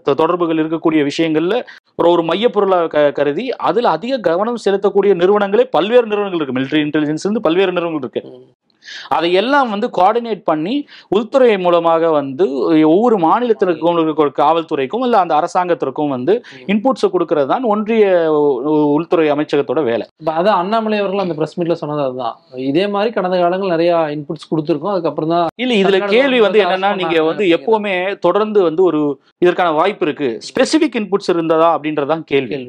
தொடர்புகள் 0.09 0.59
இருக்கக்கூடிய 0.61 1.01
விஷயங்கள்ல 1.29 1.55
ஒரு 1.95 2.09
ஒரு 2.09 2.23
மையப்பொருளாக 2.23 3.11
கருதி 3.11 3.51
அதில் 3.51 3.85
அதிக 3.85 4.17
கவனம் 4.17 4.61
செலுத்தக்கூடிய 4.65 5.13
நிறுவனங்களே 5.21 5.63
பல்வேறு 5.69 6.07
நிறுவனங்கள் 6.07 6.41
இருக்கு. 6.41 6.57
மிலிட்ரி 6.59 6.81
இன்டெலிஜென்ஸ் 6.81 7.25
இருந்து 7.25 7.41
பல்வேறு 7.41 7.71
நிறுவனங்கள் 7.71 8.09
இருக்கு. 8.09 8.21
அதையெல்லாம் 9.17 9.69
வந்து 9.73 9.87
கோஆர்டினேட் 9.97 10.43
பண்ணி 10.49 10.75
உள்துறை 11.15 11.49
மூலமாக 11.65 12.11
வந்து 12.19 12.45
ஒவ்வொரு 12.93 13.17
மாநிலத்திற்கும் 13.27 14.31
காவல்துறைக்கும் 14.41 15.03
இல்ல 15.07 15.15
அந்த 15.23 15.33
அரசாங்கத்திற்கும் 15.39 16.13
வந்து 16.15 16.33
இன்புட்ஸை 16.73 17.09
கொடுக்கறது 17.13 17.49
தான் 17.53 17.65
ஒன்றிய 17.73 18.05
உள்துறை 18.97 19.27
அமைச்சகத்தோட 19.35 19.81
வேலை. 19.89 20.05
இப்ப 20.21 20.33
அதான் 20.39 20.59
அண்ணாமலை 20.61 20.99
அவர்கள் 21.01 21.23
அந்த 21.25 21.35
பிரஸ் 21.39 21.57
மீட்ல 21.59 21.77
சொன்னது 21.81 22.03
அதுதான். 22.07 22.35
இதே 22.69 22.85
மாதிரி 22.95 23.09
கடந்த 23.17 23.37
காலங்கள் 23.43 23.73
நிறைய 23.75 23.91
இன்புட்ஸ் 24.15 24.49
கொடுத்துருக்கோம் 24.51 24.93
அதுக்கப்புறம் 24.93 25.33
தான் 25.35 25.47
இல்ல 25.63 25.73
இதுல 25.81 25.99
கேள்வி 26.15 26.39
வந்து 26.45 26.61
என்னன்னா 26.65 26.91
நீங்க 27.01 27.17
வந்து. 27.29 27.45
எப்பவுமே 27.57 27.95
தொடர்ந்து 28.27 28.59
வந்து 28.67 28.83
ஒரு 28.89 29.01
இதற்கான 29.43 29.69
வாய்ப்பு 29.79 30.05
இருக்கு. 30.07 30.29
ஸ்பெசிபிக் 30.49 30.97
இன்புட்ஸ் 31.01 31.31
இருந்ததா 31.33 31.69
அப்படின்றதான் 31.75 32.23
கேள்வி. 32.31 32.59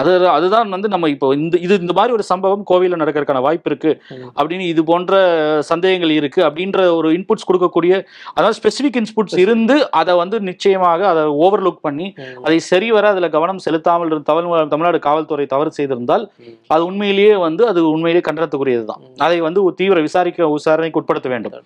அது 0.00 0.12
அதுதான் 0.36 0.74
வந்து 0.76 0.88
நம்ம 0.94 1.08
இப்போ 1.14 1.28
இந்த 1.40 1.56
இது 1.66 1.80
இந்த 1.84 1.94
மாதிரி 1.98 2.16
ஒரு 2.18 2.24
சம்பவம் 2.32 2.64
கோவில்ல 2.70 3.00
நடக்கிறதுக்கான 3.02 3.42
வாய்ப்பு 3.48 3.70
இருக்கு. 3.70 3.92
அப்படின்னு 4.38 4.66
இது 4.72 4.84
போன்ற 4.90 5.12
சந்தேகங்கள் 5.68 6.12
இருக்கு 6.12 6.40
அப்படின்ற 6.44 6.78
ஒரு 6.94 7.08
இன்புட்ஸ் 7.12 7.48
கொடுக்கக்கூடிய 7.48 7.92
அதாவது 8.34 8.56
ஸ்பெசிபிக் 8.58 8.98
இன்புட்ஸ் 9.00 9.38
இருந்து 9.38 9.76
அதை 9.94 10.14
வந்து 10.14 10.36
நிச்சயமாக 10.42 11.00
அதை 11.08 11.22
ஓவர்லுக் 11.42 11.80
பண்ணி. 11.80 12.06
அதை 12.42 12.58
சரிவர 12.68 13.04
அதுல 13.08 13.28
கவனம் 13.28 13.58
செலுத்தாமல் 13.58 14.12
தமிழ் 14.22 14.50
தமிழ்நாடு 14.68 14.98
காவல்துறை 15.00 15.46
தவறு 15.46 15.72
செய்திருந்தால். 15.76 16.24
அது 16.68 16.84
உண்மையிலேயே 16.84 17.34
வந்து 17.44 17.62
அது 17.68 17.82
உண்மையிலேயே 17.88 18.24
கண்டனத்துக்குரியதுதான் 18.28 19.02
ம். 19.04 19.14
அதை 19.18 19.38
வந்து 19.40 19.62
தீவிர 19.78 20.00
விசாரிக்க 20.00 20.22
விசாரணைக்கு 20.54 21.00
உட்படுத்த 21.00 21.28
வேண்டும் 21.28 21.56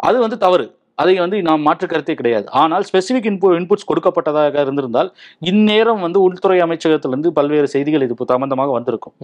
அது 0.00 0.16
வந்து 0.20 0.38
தவறு 0.38 0.66
அதை 1.02 1.14
வந்து 1.22 1.38
நாம் 1.48 1.66
மாற்று 1.66 1.86
கருத்தே 1.88 2.14
கிடையாது. 2.20 2.46
ஆனால் 2.60 2.84
ஸ்பெசிபிக் 2.88 3.28
இன்பு 3.30 3.48
இன்புட்ஸ் 3.58 3.88
கொடுக்கப்பட்டதாக 3.90 4.62
இருந்திருந்தால் 4.64 5.10
இந்நேரம் 5.50 6.00
வந்து 6.06 6.18
உள்துறை 6.26 6.58
அமைச்சகத்திலிருந்து 6.66 7.32
பல்வேறு 7.38 7.68
செய்திகள் 7.74 8.06
இது 8.06 8.16
சம்பந்தமாக 8.32 8.72
வந்திருக்கும். 8.78 9.14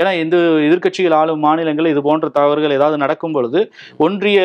ஏன்னா 0.00 0.12
இந்த 0.22 0.36
எதிர்க்கட்சிகள் 0.68 1.18
ஆளும் 1.22 1.44
மாநிலங்கள் 1.46 1.92
இது 1.94 2.02
போன்ற 2.08 2.28
தவறுகள் 2.38 2.76
ஏதாவது 2.78 2.98
நடக்கும் 3.04 3.36
பொழுது 3.38 3.62
ஒன்றிய 4.06 4.40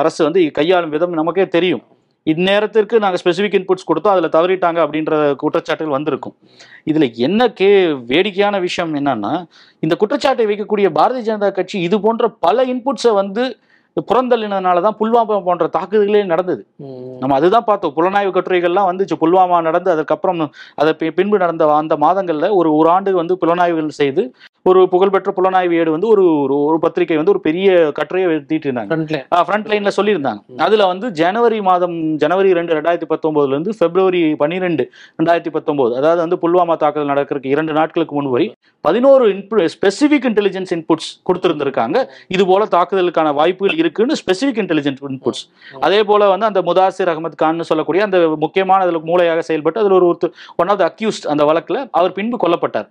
அரசு 0.00 0.20
வந்து 0.28 0.42
கையாளும் 0.60 0.94
விதம் 0.96 1.18
நமக்கே 1.22 1.46
தெரியும். 1.56 1.84
இந்நேரத்திற்கு 2.26 2.96
நாங்கள் 3.02 3.20
ஸ்பெசிபிக் 3.20 3.54
இன்புட்ஸ் 3.58 3.86
கொடுத்தோம் 3.88 4.14
அதில் 4.14 4.34
தவறிட்டாங்க 4.34 4.78
அப்படின்ற 4.84 5.12
குற்றச்சாட்டுகள் 5.42 5.94
வந்திருக்கும். 5.96 6.34
இதில் 6.90 7.06
என்ன 7.26 7.48
கே 7.58 7.70
வேடிக்கையான 8.10 8.58
விஷயம் 8.66 8.92
என்னன்னா 8.98 9.32
இந்த 9.86 9.94
குற்றச்சாட்டை 10.02 10.46
வைக்கக்கூடிய 10.50 10.88
பாரதிய 10.98 11.24
ஜனதா 11.28 11.50
கட்சி 11.58 11.76
இது 11.86 11.98
போன்ற 12.06 12.28
பல 12.46 12.64
இன்புட்ஸை 12.72 13.12
வந்து 13.20 13.44
புறந்தள்ளினதுனால 13.94 14.80
தான் 14.80 14.96
புல்வாமா 15.00 15.42
போன்ற 15.42 15.70
தாக்குதல்களே 15.78 16.24
நடந்தது. 16.24 16.66
நம்ம 17.18 17.34
அதுதான் 17.34 17.64
பார்த்தோம். 17.64 17.92
புலனாய்வு 17.96 18.34
கட்டுரைகள்லாம் 18.34 18.90
வந்துச்சு. 18.90 19.12
புல்வாமா 19.20 19.60
நடந்து 19.60 19.90
அதுக்கப்புறம் 19.90 20.50
அதை 20.74 20.92
பின்பு 20.92 21.38
நடந்த 21.38 21.74
அந்த 21.74 21.96
மாதங்கள்ல 21.96 22.50
ஒரு 22.50 22.76
ஒரு 22.76 22.88
ஆண்டு 22.88 23.14
வந்து 23.14 23.38
புலனாய்வுகள் 23.46 23.88
செய்து 23.88 24.34
ஒரு 24.62 24.88
புகழ்பெற்ற 24.88 25.32
புலனாய்வு 25.32 25.72
ஏடு 25.72 25.90
வந்து 25.90 26.08
ஒரு 26.08 26.24
ஒரு- 26.24 26.78
பத்திரிகை 26.80 27.16
வந்து 27.16 27.30
ஒரு 27.30 27.40
பெரிய 27.40 27.90
கட்டுரையை 27.94 28.34
எழுதிட்டு 28.34 28.66
இருந்தாங்க 28.66 28.86
ஃப்ரண்ட் 29.34 29.68
லைன்ல 29.70 29.90
சொல்லியிருந்தாங்க. 29.96 30.38
அதுல 30.56 30.86
வந்து 30.86 31.10
ஜனவரி 31.10 31.60
மாதம் 31.62 32.16
ஜனவரி 32.16 32.52
ரெண்டு 32.52 32.74
ரெண்டாயிரத்தி 32.74 33.02
பத்தொன்பதுல 33.08 33.48
இருந்து 33.48 33.74
பிப்ரவரி 33.78 34.34
பன்னிரெண்டு 34.36 34.90
ரெண்டாயிரத்தி 35.22 35.50
பத்தொன்பது 35.50 35.96
அதாவது 35.96 36.28
வந்து 36.28 36.36
புல்வாமா 36.36 36.76
தாக்குதல் 36.76 37.08
நடக்கிறதுக்கு 37.08 37.46
இரண்டு 37.46 37.72
நாட்களுக்கு 37.72 38.14
முன்பு 38.14 38.30
வரை 38.30 38.54
பதினோரு 38.80 39.28
ஸ்பெசிபிக் 39.30 40.26
இன்டெலிஜென்ஸ் 40.28 40.66
இன்புட்ஸ் 40.70 41.10
கொடுத்திருந்திருக்காங்க. 41.32 42.04
இது 42.28 42.46
போல 42.46 42.64
தாக்குதலுக்கான 42.64 43.34
வாய்ப்புகள் 43.34 43.76
இருக்குன்னு 43.82 44.18
ஸ்பெசிபிக் 44.20 44.60
இன்டெலிஜென்ஸ் 44.62 45.00
இன்புட்ஸ் 45.08 45.44
அதே 45.86 46.00
போல 46.10 46.28
வந்து 46.32 46.48
அந்த 46.50 46.62
முதாசிர் 46.68 47.12
அகமது 47.12 47.40
கான் 47.42 47.68
சொல்லக்கூடிய 47.70 48.02
அந்த 48.08 48.18
முக்கியமான 48.44 48.84
அதுல 48.86 49.00
மூளையாக 49.10 49.42
செயல்பட்டு 49.48 49.82
அதுல 49.82 49.96
ஒரு 50.00 50.08
ஒன் 50.62 50.70
ஆஃப் 50.74 50.80
த 50.82 50.86
அக்யூஸ்ட் 50.90 51.28
அந்த 51.34 51.44
வழக்குல 51.50 51.80
அவர் 52.00 52.16
பின்பு 52.18 52.38
கொல்லப்பட்டார். 52.44 52.88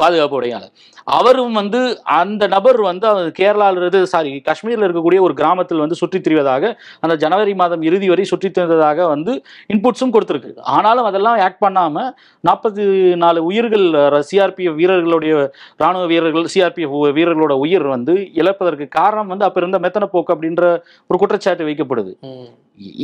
பாதுகாப்பு 0.00 0.36
உடையாளர் 0.38 0.72
அவரும் 1.16 1.56
வந்து 1.60 1.80
அந்த 2.18 2.44
நபர் 2.54 2.78
வந்து 2.88 3.06
கேரளாவில் 3.08 3.34
கேரளால 3.38 3.80
இருந்து 3.80 4.00
சாரி 4.12 4.30
காஷ்மீர்ல 4.46 4.86
இருக்கக்கூடிய 4.86 5.20
ஒரு 5.26 5.34
கிராமத்தில் 5.40 5.82
வந்து 5.84 5.98
சுற்றித் 6.00 6.24
திரிவதாக 6.26 6.70
அந்த 7.00 7.14
ஜனவரி 7.24 7.54
மாதம் 7.54 7.82
இறுதி 7.88 8.08
வரை 8.12 8.24
சுற்றித் 8.30 8.56
திரிந்ததாக 8.56 9.06
வந்து 9.12 9.32
இன்புட்ஸும் 9.74 10.14
கொடுத்துருக்கு. 10.14 10.52
ஆனாலும் 10.76 11.08
அதெல்லாம் 11.10 11.38
ஆக்ட் 11.46 11.62
பண்ணாம 11.64 12.04
நாற்பத்தி 12.44 12.84
நாலு 13.24 13.42
உயிர்கள் 13.50 13.86
சிஆர்பிஎஃப் 14.30 14.78
வீரர்களுடைய 14.80 15.34
ராணுவ 15.82 16.04
வீரர்கள் 16.12 16.50
சிஆர்பிஎஃப் 16.54 16.96
வீரர்களோட 17.18 17.54
உயிர் 17.64 17.86
வந்து 17.94 18.14
இழப்பதற்கு 18.40 18.88
காரணம் 18.98 19.32
வந்து 19.34 19.48
அப்ப 19.48 19.60
இருந்த 19.62 19.80
மெத்தன 19.86 20.08
போக்கு 20.14 20.34
அப்படின்ற 20.36 20.64
ஒரு 21.10 21.18
குற்றச்சாட்டு 21.22 21.68
வைக்கப்படுது. 21.70 22.12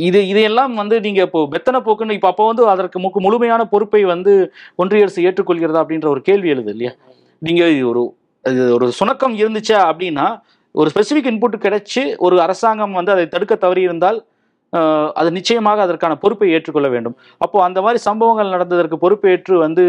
இது 0.01 0.19
இதையெல்லாம் 0.27 0.73
வந்து 0.75 0.95
நீங்க 0.99 1.21
இப்போ 1.21 1.41
மெத்தன 1.53 1.79
போக்குன்னு 1.79 2.15
இப்போ 2.17 2.29
அப்போ 2.29 2.45
வந்து 2.47 2.63
அதற்கு 2.69 2.99
முக்கு 2.99 3.19
முழுமையான 3.21 3.61
பொறுப்பை 3.65 4.01
வந்து 4.05 4.31
ஒன்றிய 4.75 5.05
அரசு 5.05 5.25
ஏற்றுக்கொள்கிறதா 5.27 5.81
அப்படின்ற 5.83 6.07
ஒரு 6.07 6.21
கேள்வி 6.21 6.49
எழுது 6.49 6.71
இல்லையா? 6.73 6.91
நீங்க 7.41 7.61
ஒரு 7.91 8.01
ஒரு 8.75 8.87
சுணக்கம் 8.99 9.35
இருந்துச்சா 9.41 9.79
அப்படின்னா 9.89 10.25
ஒரு 10.75 10.89
ஸ்பெசிபிக் 10.91 11.29
இன்புட் 11.31 11.63
கிடைச்சு 11.63 12.01
ஒரு 12.19 12.35
அரசாங்கம் 12.41 12.93
வந்து 12.93 13.11
அதை 13.11 13.25
தடுக்க 13.27 13.53
தவறி 13.57 13.81
இருந்தால் 13.81 14.19
அது 15.19 15.29
நிச்சயமாக 15.37 15.81
அதற்கான 15.85 16.13
பொறுப்பை 16.23 16.47
ஏற்றுக்கொள்ள 16.55 16.87
வேண்டும். 16.93 17.15
அப்போ 17.45 17.57
அந்த 17.67 17.79
மாதிரி 17.85 17.99
சம்பவங்கள் 18.07 18.53
நடந்ததற்கு 18.55 18.97
பொறுப்பேற்று 19.03 19.55
வந்து 19.63 19.83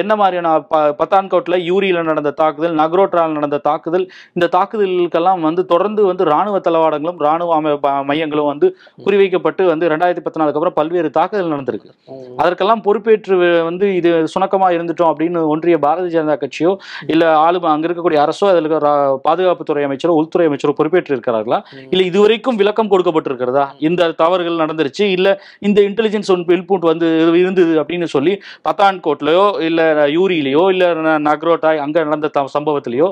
என்ன 0.00 0.12
மாதிரியான 0.20 0.48
ப 0.72 0.80
பத்தான்கோட்டில் 1.00 1.58
யூரியில் 1.68 2.08
நடந்த 2.10 2.32
தாக்குதல் 2.40 2.74
நக்ரோட்ரால் 2.80 3.36
நடந்த 3.38 3.60
தாக்குதல் 3.68 4.06
இந்த 4.36 4.48
தாக்குதலுக்கெல்லாம் 4.56 5.42
வந்து 5.48 5.64
தொடர்ந்து 5.72 6.04
வந்து 6.10 6.24
ராணுவ 6.32 6.56
தளவாடங்களும் 6.68 7.20
ராணுவ 7.26 7.54
அமை 7.58 7.74
மையங்களும் 8.10 8.50
வந்து 8.52 8.68
குறிவைக்கப்பட்டு 9.06 9.62
வந்து 9.72 9.90
ரெண்டாயிரத்தி 9.92 10.24
பத்தினாலுக்கு 10.26 10.60
அப்புறம் 10.60 10.78
பல்வேறு 10.80 11.10
தாக்குதல் 11.18 11.52
நடந்திருக்கு. 11.54 11.90
அதற்கெல்லாம் 12.40 12.82
பொறுப்பேற்று 12.88 13.36
வந்து 13.68 13.86
இது 14.00 14.10
சுணக்கமா 14.34 14.70
இருந்துட்டோம் 14.76 15.12
அப்படின்னு 15.12 15.42
ஒன்றிய 15.54 15.78
பாரதிய 15.86 16.14
ஜனதா 16.16 16.36
கட்சியோ 16.42 16.74
இல்ல 17.14 17.24
ஆளு 17.44 17.64
அங்க 17.74 17.86
இருக்கக்கூடிய 17.88 18.18
அரசோ 18.24 18.48
அதுல 18.52 18.82
பாதுகாப்புத்துறை 19.28 19.84
அமைச்சரோ 19.88 20.18
உள்துறை 20.20 20.46
அமைச்சரோ 20.50 20.74
பொறுப்பேற்று 20.80 21.14
இருக்கிறார்களா. 21.16 21.60
இல்ல 21.92 22.02
இதுவரைக்கும் 22.10 22.60
விளக்கம் 22.62 22.92
கொடுக்கப்பட்டிருக்கிறதா? 22.92 23.64
இந்த 23.88 24.02
தவறுகள் 24.22 24.62
நடந்துருச்சு 24.62 25.04
இல்ல 25.16 25.28
இந்த 25.68 25.78
இன்டெலிஜென்ஸ் 25.88 26.30
ஒன் 26.34 26.44
இன்புட் 26.56 26.86
வந்து 26.90 27.08
இருந்தது 27.42 27.74
அப்படின்னு 27.82 28.08
சொல்லி 28.14 28.34
பத்தான்கோட்லயோ 28.68 29.46
இல்ல 29.68 29.82
யூரியிலயோ 30.16 30.64
இல்ல 30.74 30.86
நக்ரோட்டாய் 31.28 31.82
அங்க 31.86 32.04
நடந்த 32.10 32.30
சம்பவத்திலயோ 32.56 33.10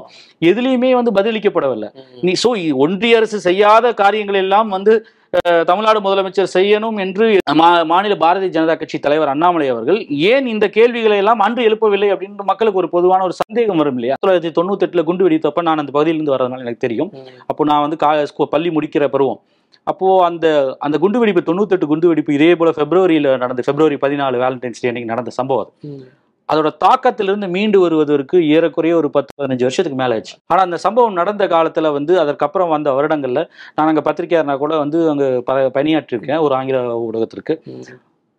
எதுலயுமே 0.50 0.92
வந்து 1.00 1.12
பதிலளிக்கப்படவில்லை. 1.18 1.90
நீ 2.26 2.32
சோ 2.44 2.52
ஒன்றிய 2.86 3.18
அரசு 3.20 3.38
செய்யாத 3.48 3.94
காரியங்கள் 4.00 4.42
எல்லாம் 4.44 4.70
வந்து 4.76 4.94
தமிழ்நாடு 5.68 5.98
முதலமைச்சர் 6.02 6.52
செய்யணும் 6.54 6.98
என்று 7.04 7.24
மாநில 7.92 8.14
பாரதிய 8.22 8.50
ஜனதா 8.56 8.74
கட்சி 8.80 8.98
தலைவர் 8.98 9.32
அண்ணாமலை 9.32 9.66
அவர்கள் 9.72 9.98
ஏன் 10.32 10.46
இந்த 10.52 10.66
கேள்விகளை 10.76 11.16
எல்லாம் 11.22 11.42
அன்று 11.46 11.62
எழுப்பவில்லை 11.68 12.08
அப்படின்னு 12.14 12.46
மக்களுக்கு 12.50 12.80
ஒரு 12.82 12.90
பொதுவான 12.94 13.24
ஒரு 13.28 13.34
சந்தேகம் 13.40 13.80
வரும் 13.82 13.98
இல்லையா 13.98 14.18
தொள்ளாயிரத்தி 14.22 14.52
தொண்ணூத்தி 14.58 14.86
எட்டுல 14.86 15.04
குண்டு 15.08 15.26
வெடித்தப்ப 15.26 15.64
நான் 15.68 15.82
அந்த 15.82 15.94
பகுதியிலிருந்து 15.96 16.34
வரதுனால 16.34 16.64
எனக்கு 16.66 16.84
தெரியும். 16.86 17.10
அப்போ 17.50 17.64
நான் 17.72 17.84
வந்து 17.86 17.98
பள்ளி 18.54 18.72
முடிக்கிற 18.76 19.06
பருவம் 19.16 19.40
அப்போ 19.86 20.06
அந்த 20.24 20.46
அந்த 20.80 20.96
குண்டு 20.98 21.18
வெடிப்பு 21.18 21.42
தொண்ணூத்தெட்டு 21.42 21.86
குண்டு 21.86 22.08
வெடிப்பு 22.08 22.34
இதே 22.34 22.54
போல 22.54 22.70
பிப்ரவரியில 22.76 23.36
நடந்த 23.36 23.62
பிப்ரவரி 23.66 23.96
பதினாலு 24.02 24.36
வேலண்டைன்ஸ் 24.38 24.80
டே 24.80 24.88
அன்னைக்கு 24.88 25.10
நடந்த 25.10 25.30
சம்பவம். 25.34 25.70
அதோட 26.48 26.68
தாக்கத்திலிருந்து 26.80 27.48
மீண்டு 27.50 27.78
வருவதற்கு 27.80 28.38
ஏறக்குறைய 28.48 28.94
ஒரு 28.96 29.10
பத்து 29.10 29.30
பதினஞ்சு 29.38 29.62
வருஷத்துக்கு 29.62 29.98
மேல 29.98 30.14
ஆச்சு 30.14 30.34
ஆனா 30.46 30.60
அந்த 30.62 30.78
சம்பவம் 30.78 31.12
நடந்த 31.12 31.44
காலத்துல 31.46 31.92
வந்து 31.92 32.20
அதற்கப்புறம் 32.20 32.68
வந்த 32.68 32.90
வருடங்கள்ல 32.92 33.42
நான் 33.76 33.88
அங்க 33.88 34.02
பத்திரிகையாளனா 34.02 34.56
கூட 34.58 34.74
வந்து 34.78 34.98
அங்க 35.10 35.26
ப- 35.46 35.70
பணியாற்றிருக்கேன் 35.74 36.42
ஒரு 36.42 36.54
ஆங்கில 36.54 36.80
ஊடகத்திற்கு. 37.02 37.56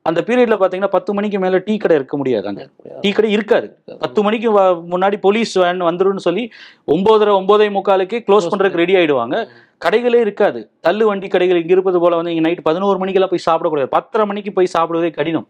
அந்த 0.05 0.19
பீரியட்ல 0.27 0.55
பாத்தீங்கன்னா 0.61 0.89
பத்து 0.95 1.11
மணிக்கு 1.17 1.37
மேல 1.43 1.57
டீ 1.67 1.75
கடை 1.83 1.95
இருக்க 1.99 2.15
முடியாது 2.19 2.45
அங்க. 2.49 2.63
டீ 3.03 3.09
கடை 3.17 3.29
இருக்காது. 3.35 3.67
பத்து 4.03 4.19
மணிக்கு 4.23 4.49
முன்னாடி 4.93 5.17
போலீஸ் 5.25 5.53
வேன் 5.61 5.81
வந்துருன்னு 5.89 6.25
சொல்லி 6.27 6.43
ஒன்பதரை 6.95 7.31
ஒன்பதே 7.39 7.67
முக்காலுக்கே 7.77 8.19
க்ளோஸ் 8.27 8.49
பண்றதுக்கு 8.51 8.81
ரெடி 8.83 8.95
ஆயிடுவாங்க. 8.99 9.37
கடைகளே 9.85 10.19
இருக்காது. 10.25 10.59
தள்ளு 10.85 11.05
வண்டி 11.09 11.27
கடைகள் 11.27 11.61
இங்க 11.63 11.73
இருப்பது 11.77 11.99
போல 12.03 12.15
வந்து 12.19 12.33
இங்க 12.35 12.43
நைட் 12.47 12.63
பதினோரு 12.69 12.99
மணிக்கெல்லாம் 13.03 13.33
போய் 13.33 13.47
சாப்பிடக்கூடாது. 13.49 13.91
பத்தரை 13.97 14.25
மணிக்கு 14.31 14.53
போய் 14.59 14.73
சாப்பிடுவதே 14.77 15.11
கடினம். 15.19 15.47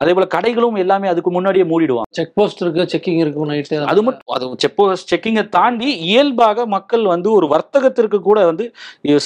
அதே 0.00 0.12
போல 0.16 0.26
கடைகளும் 0.34 0.78
எல்லாமே 0.82 1.06
அதுக்கு 1.10 1.30
முன்னாடியே 1.34 1.64
மூடிடுவாங்க. 1.70 2.08
செக் 2.18 2.32
போஸ்ட் 2.38 2.60
இருக்கு 2.62 2.82
செக்கிங் 2.92 3.20
இருக்கு 3.22 3.46
நைட்டு 3.50 3.76
அது 3.92 4.00
மட்டும் 4.06 4.34
அது 4.36 4.46
செப்போ 4.62 4.84
செக்கிங்கை 5.10 5.44
தாண்டி 5.56 5.88
இயல்பாக 6.08 6.66
மக்கள் 6.74 7.04
வந்து 7.12 7.28
ஒரு 7.38 7.46
வர்த்தகத்திற்கு 7.52 8.18
கூட 8.28 8.38
வந்து 8.50 8.64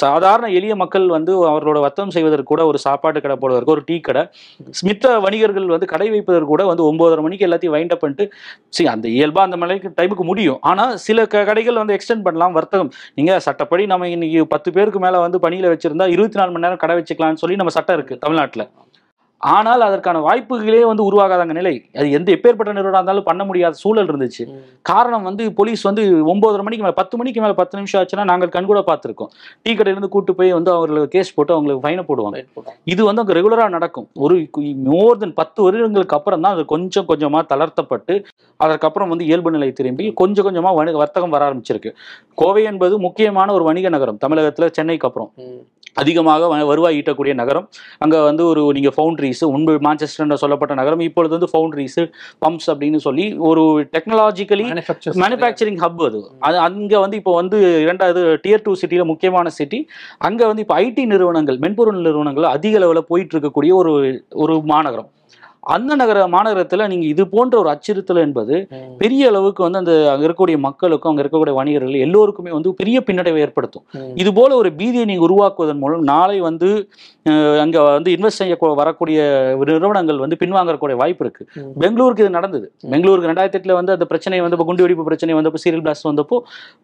சாதாரண 0.03 0.47
எளிய 0.59 0.75
மக்கள் 0.83 1.07
வந்து 1.17 1.33
அவர்களோட 1.51 1.79
வர்த்தகம் 1.87 2.15
செய்வதற்கு 2.17 2.51
கூட 2.53 2.65
ஒரு 2.71 2.81
சாப்பாட்டு 2.87 3.23
கடை 3.25 3.37
போடுவதற்கு 3.43 3.75
ஒரு 3.77 3.85
டீ 3.89 3.97
கடை. 4.09 4.25
மித்த 4.89 5.15
வணிகர்கள் 5.27 5.69
வந்து 5.75 5.89
கடை 5.95 6.09
வைப்பதற்கு 6.15 6.51
கூட 6.53 6.65
வந்து 6.71 6.85
ஒன்பதரை 6.91 7.25
மணிக்கு 7.27 7.47
எல்லாத்தையும் 7.49 7.77
வைண்ட் 7.77 7.95
அப் 7.97 8.03
பண்ணிட்டு 8.05 8.27
சரி 8.77 8.89
அந்த 8.95 9.07
இயல்பா 9.17 9.43
அந்த 9.49 9.59
மலைக்கு 9.63 9.95
டைமுக்கு 10.01 10.27
முடியும். 10.31 10.61
ஆனா 10.71 10.87
சில 11.07 11.27
கடைகள் 11.35 11.81
வந்து 11.83 11.97
எக்ஸ்டெண்ட் 11.99 12.27
பண்ணலாம் 12.29 12.57
வர்த்தகம். 12.59 12.93
நீங்க 13.19 13.41
சட்டப்படி 13.49 13.87
நம்ம 13.95 14.09
இன்னைக்கு 14.17 14.43
பத்து 14.55 14.69
பேருக்கு 14.79 15.03
மேல 15.07 15.25
வந்து 15.27 15.41
பணியில 15.47 15.73
வச்சிருந்தா 15.75 16.09
இருபத்தி 16.17 16.41
நாலு 16.41 16.53
மணி 16.55 16.67
நேரம் 16.67 16.83
கடை 16.85 16.97
வச்சுக்கலாம்னு 17.01 17.43
சொல்லி 17.45 17.59
நம்ம 17.63 17.75
சட்டம் 17.79 17.99
இருக்கு 18.01 18.23
தமிழ்நாட்டுல. 18.25 18.65
ஆனால் 19.41 19.83
அதற்கான 19.87 20.21
வாய்ப்புகளே 20.27 20.81
வந்து 20.91 21.03
உருவாகாதாங்க 21.09 21.55
நிலை. 21.59 21.73
அது 21.99 22.07
எந்த 22.19 22.29
எப்பேற்பட்ட 22.37 22.71
நிறுவனம் 22.77 22.99
இருந்தாலும் 23.01 23.27
பண்ண 23.29 23.43
முடியாத 23.49 23.79
சூழல் 23.83 24.09
இருந்துச்சு. 24.11 24.45
காரணம் 24.91 25.27
வந்து 25.29 25.45
போலீஸ் 25.59 25.83
வந்து 25.89 26.03
ஒன்பதரை 26.33 26.65
மணிக்கு 26.67 26.85
மேலே 26.85 26.97
பத்து 27.01 27.17
மணிக்கு 27.21 27.43
மேலே 27.45 27.57
பத்து 27.61 27.79
நிமிஷம் 27.79 28.01
ஆச்சுன்னா 28.01 28.25
நாங்கள் 28.31 28.53
கண்கூட 28.57 28.83
பார்த்துருக்கோம். 28.91 29.31
டீ 29.63 29.71
கடையிலேருந்து 29.73 30.11
கூட்டு 30.17 30.35
போய் 30.41 30.51
வந்து 30.59 30.73
அவங்களுக்கு 30.77 31.13
கேஸ் 31.15 31.33
போட்டு 31.37 31.55
அவங்களுக்கு 31.57 31.85
ஃபைனை 31.87 32.05
போடுவாங்க. 32.11 32.43
இது 32.95 33.01
வந்து 33.11 33.23
அங்கே 33.25 33.37
ரெகுலராக 33.41 33.73
நடக்கும். 33.77 34.09
ஒரு 34.25 34.37
மோர் 34.91 35.23
தென் 35.23 35.37
பத்து 35.41 35.59
வருடங்களுக்கு 35.69 36.19
அப்புறம் 36.19 36.45
தான் 36.45 36.57
அது 36.59 36.65
கொஞ்சம் 36.75 37.09
கொஞ்சமாக 37.13 37.45
தளர்த்தப்பட்டு 37.55 38.17
அதற்கப்புறம் 38.67 39.11
வந்து 39.15 39.27
இயல்பு 39.31 39.57
நிலை 39.57 39.71
திரும்பி 39.81 40.07
கொஞ்சம் 40.23 40.47
கொஞ்சமாக 40.49 40.77
வணிக 40.81 40.99
வர்த்தகம் 41.05 41.35
வர 41.37 41.43
ஆரம்பிச்சிருக்கு. 41.49 41.91
கோவை 42.43 42.63
என்பது 42.73 42.95
முக்கியமான 43.09 43.53
ஒரு 43.59 43.67
வணிக 43.71 43.89
நகரம். 43.99 44.21
தமிழகத்தில் 44.27 44.75
சென்னைக்கு 44.79 45.09
அப்புறம். 45.11 45.33
அதிகமாக 46.01 46.49
வருவாய் 46.71 46.97
ஈட்டக்கூடிய 46.97 47.33
நகரம். 47.41 47.65
அங்கே 48.05 48.19
வந்து 48.27 48.43
ஒரு 48.51 48.63
நீங்கள் 48.77 48.95
ஃபவுண்ட்ரிஸ் 49.29 49.53
முன்பு 49.55 49.73
மான்செஸ்டர் 49.87 50.41
சொல்லப்பட்ட 50.43 50.73
நகரம் 50.81 51.03
இப்பொழுது 51.09 51.33
வந்து 51.37 51.49
ஃபவுண்ட்ரிஸ் 51.53 51.99
பம்ப்ஸ் 52.45 52.69
அப்படின்னு 52.73 52.99
சொல்லி 53.07 53.25
ஒரு 53.49 53.63
டெக்னாலஜிக்கலி 53.95 54.67
மேனுஃபேக்சரிங் 55.25 55.81
ஹப் 55.85 56.03
அது. 56.09 56.21
அது 56.49 56.57
அங்கே 56.67 56.99
வந்து 57.05 57.19
இப்போ 57.21 57.35
வந்து 57.41 57.59
இரண்டாவது 57.85 58.23
டியர் 58.47 58.65
டூ 58.67 58.75
சிட்டியில் 58.83 59.11
முக்கியமான 59.13 59.53
சிட்டி 59.59 59.81
அங்கே 60.29 60.47
வந்து 60.51 60.65
இப்போ 60.65 60.77
ஐடி 60.85 61.05
நிறுவனங்கள் 61.13 61.61
மென்பொருள் 61.67 62.01
நிறுவனங்கள் 62.09 62.49
அதிக 62.57 62.77
அளவில் 62.81 63.09
போயிட்டு 63.13 63.35
இருக்கக்கூடிய 63.37 63.75
ஒரு 63.83 63.93
ஒரு 64.45 64.57
மாநகரம். 64.75 65.11
அந்த 65.75 65.93
நகர 66.01 66.19
மாநகரத்தில் 66.35 66.89
நீங்கள் 66.91 67.11
இது 67.13 67.23
போன்ற 67.33 67.55
ஒரு 67.61 67.69
அச்சுறுத்தல் 67.73 68.21
என்பது 68.25 68.55
பெரிய 69.01 69.23
அளவுக்கு 69.31 69.61
வந்து 69.65 69.81
அந்த 69.81 69.95
அங்கே 70.13 70.25
இருக்கக்கூடிய 70.27 70.59
மக்களுக்கும் 70.67 71.11
அங்கே 71.11 71.23
இருக்கக்கூடிய 71.25 71.55
வணிகர்கள் 71.59 72.05
எல்லோருக்குமே 72.07 72.51
வந்து 72.57 72.71
பெரிய 72.81 72.99
பின்னடைவை 73.09 73.41
ஏற்படுத்தும். 73.47 73.85
இது 74.23 74.31
போல 74.39 74.51
ஒரு 74.61 74.71
பீதியை 74.79 75.05
நீங்க 75.11 75.25
உருவாக்குவதன் 75.29 75.83
மூலம் 75.83 76.05
நாளை 76.13 76.39
வந்து 76.49 76.71
அங்க 77.65 77.77
வந்து 77.89 78.13
இன்வெஸ்ட் 78.17 78.43
செய்ய 78.43 78.57
வரக்கூடிய 78.83 79.19
நிறுவனங்கள் 79.73 80.23
வந்து 80.25 80.41
பின்வாங்கக்கூடிய 80.43 80.97
வாய்ப்பு 81.03 81.25
இருக்கு. 81.27 81.45
பெங்களூருக்கு 81.83 82.25
இது 82.25 82.33
நடந்தது. 82.39 82.67
பெங்களூருக்கு 82.93 83.31
ரெண்டாயிரத்தி 83.33 83.61
எட்டுல 83.61 83.79
வந்து 83.81 83.95
அந்த 83.97 84.09
பிரச்சனை 84.13 84.41
வந்து 84.47 84.65
குண்டு 84.69 84.85
வெடிப்பு 84.87 85.09
பிரச்சனை 85.11 85.37
வந்தப்போ 85.41 85.63
சீரியல் 85.65 85.85
பிளாஸ்ட் 85.87 86.11
வந்தப்போ 86.11 86.39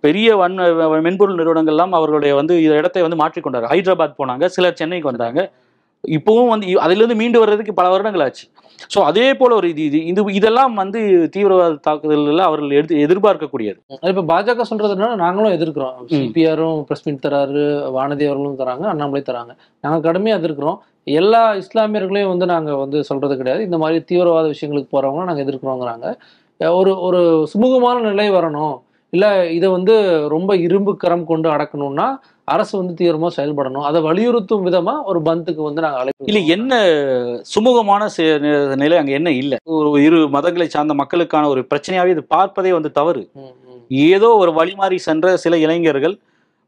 பெரிய 0.07 0.37
வன் 0.43 0.57
மென்பொருள் 1.09 1.41
நிறுவனங்கள்லாம் 1.43 1.95
அவர்களுடைய 2.01 2.35
வந்து 2.41 2.57
இடத்தை 2.81 3.03
வந்து 3.07 3.21
மாற்றிக்கொண்டாங்க 3.25 3.71
ஹைதராபாத் 3.75 4.19
போனாங்க 4.23 4.47
சிலர் 4.57 4.81
சென்னைக்கு 4.83 5.11
வந்தாங்க. 5.13 5.43
இப்பவும் 6.19 6.53
வந்து 6.53 6.67
அதிலிருந்து 6.87 7.21
மீண்டு 7.23 7.43
வர்றதுக்கு 7.43 7.79
பல 7.81 7.89
வருடங்கள் 7.95 8.25
ஆச்சு 8.27 8.45
ஸோ 8.95 8.99
அதே 9.09 9.27
போல 9.41 9.51
ஒரு 9.59 9.67
இது 9.73 9.83
இது 9.89 9.99
இது 10.11 10.21
இதெல்லாம் 10.39 10.75
வந்து 10.81 11.01
தீவிரவாத 11.35 11.79
தாக்குதல்கள் 11.87 12.41
அவர்கள் 12.47 12.75
எடுத்து 12.79 13.03
எதிர்பார்க்கக்கூடியது. 13.07 13.79
இப்ப 14.11 14.25
பாஜக 14.33 14.65
சொல்றது 14.71 14.95
என்னன்னா 14.97 15.17
நாங்களும் 15.25 15.55
எதிர்க்கிறோம். 15.57 15.95
சிபிஆரும் 16.13 16.79
பிரஸ் 16.89 17.05
மீட் 17.07 17.23
தராரு 17.27 17.63
வானதி 17.97 18.27
அவர்களும் 18.31 18.59
தராங்க 18.63 18.87
அண்ணாமலை 18.93 19.23
தராங்க. 19.31 19.53
நாங்க 19.85 19.99
கடுமையா 20.09 20.39
எதிர்க்கிறோம். 20.41 20.79
எல்லா 21.21 21.43
இஸ்லாமியர்களையும் 21.63 22.33
வந்து 22.33 22.47
நாங்க 22.55 22.73
வந்து 22.83 23.01
சொல்றது 23.11 23.35
கிடையாது. 23.41 23.63
இந்த 23.69 23.79
மாதிரி 23.83 23.99
தீவிரவாத 24.11 24.47
விஷயங்களுக்கு 24.55 24.91
போறவங்க 24.97 25.29
நாங்க 25.31 25.45
எதிர்க்கிறோங்கிறாங்க. 25.47 26.07
ஒரு 26.81 26.93
ஒரு 27.07 27.21
சுமூகமான 27.53 28.03
நிலை 28.11 28.29
வரணும். 28.39 28.77
இல்ல 29.15 29.51
இதை 29.51 29.69
வந்து 29.69 29.95
ரொம்ப 30.29 30.57
இரும்பு 30.57 30.97
கரம் 30.97 31.25
கொண்டு 31.25 31.51
அடக்கணும்னா 31.51 32.17
அரசு 32.45 32.79
வந்து 32.79 32.95
தீவிரமா 32.95 33.29
செயல்படணும். 33.37 33.83
அதை 33.83 34.03
வலியுறுத்தும் 34.03 34.67
விதமா 34.67 34.95
ஒரு 35.05 35.19
பந்துக்கு 35.21 35.63
வந்து 35.63 35.81
நாங்க 35.81 35.99
அழைப்பு 35.99 36.25
இல்ல 36.25 36.39
என்ன 36.41 36.85
சுமூகமான 37.55 38.03
நிலை 38.77 38.99
அங்க 38.99 39.11
என்ன 39.11 39.31
இல்ல. 39.31 39.57
ஒரு 39.65 40.03
இரு 40.03 40.17
மதங்களை 40.17 40.65
சார்ந்த 40.65 40.95
மக்களுக்கான 40.95 41.49
ஒரு 41.49 41.67
பிரச்சனையாவே 41.75 42.09
இது 42.09 42.25
பார்ப்பதே 42.25 42.73
வந்து 42.73 42.93
தவறு. 42.93 43.31
ஏதோ 43.89 44.29
ஒரு 44.29 44.51
வழிமாறி 44.51 44.97
சென்ற 44.97 45.37
சில 45.37 45.59
இளைஞர்கள் 45.59 46.19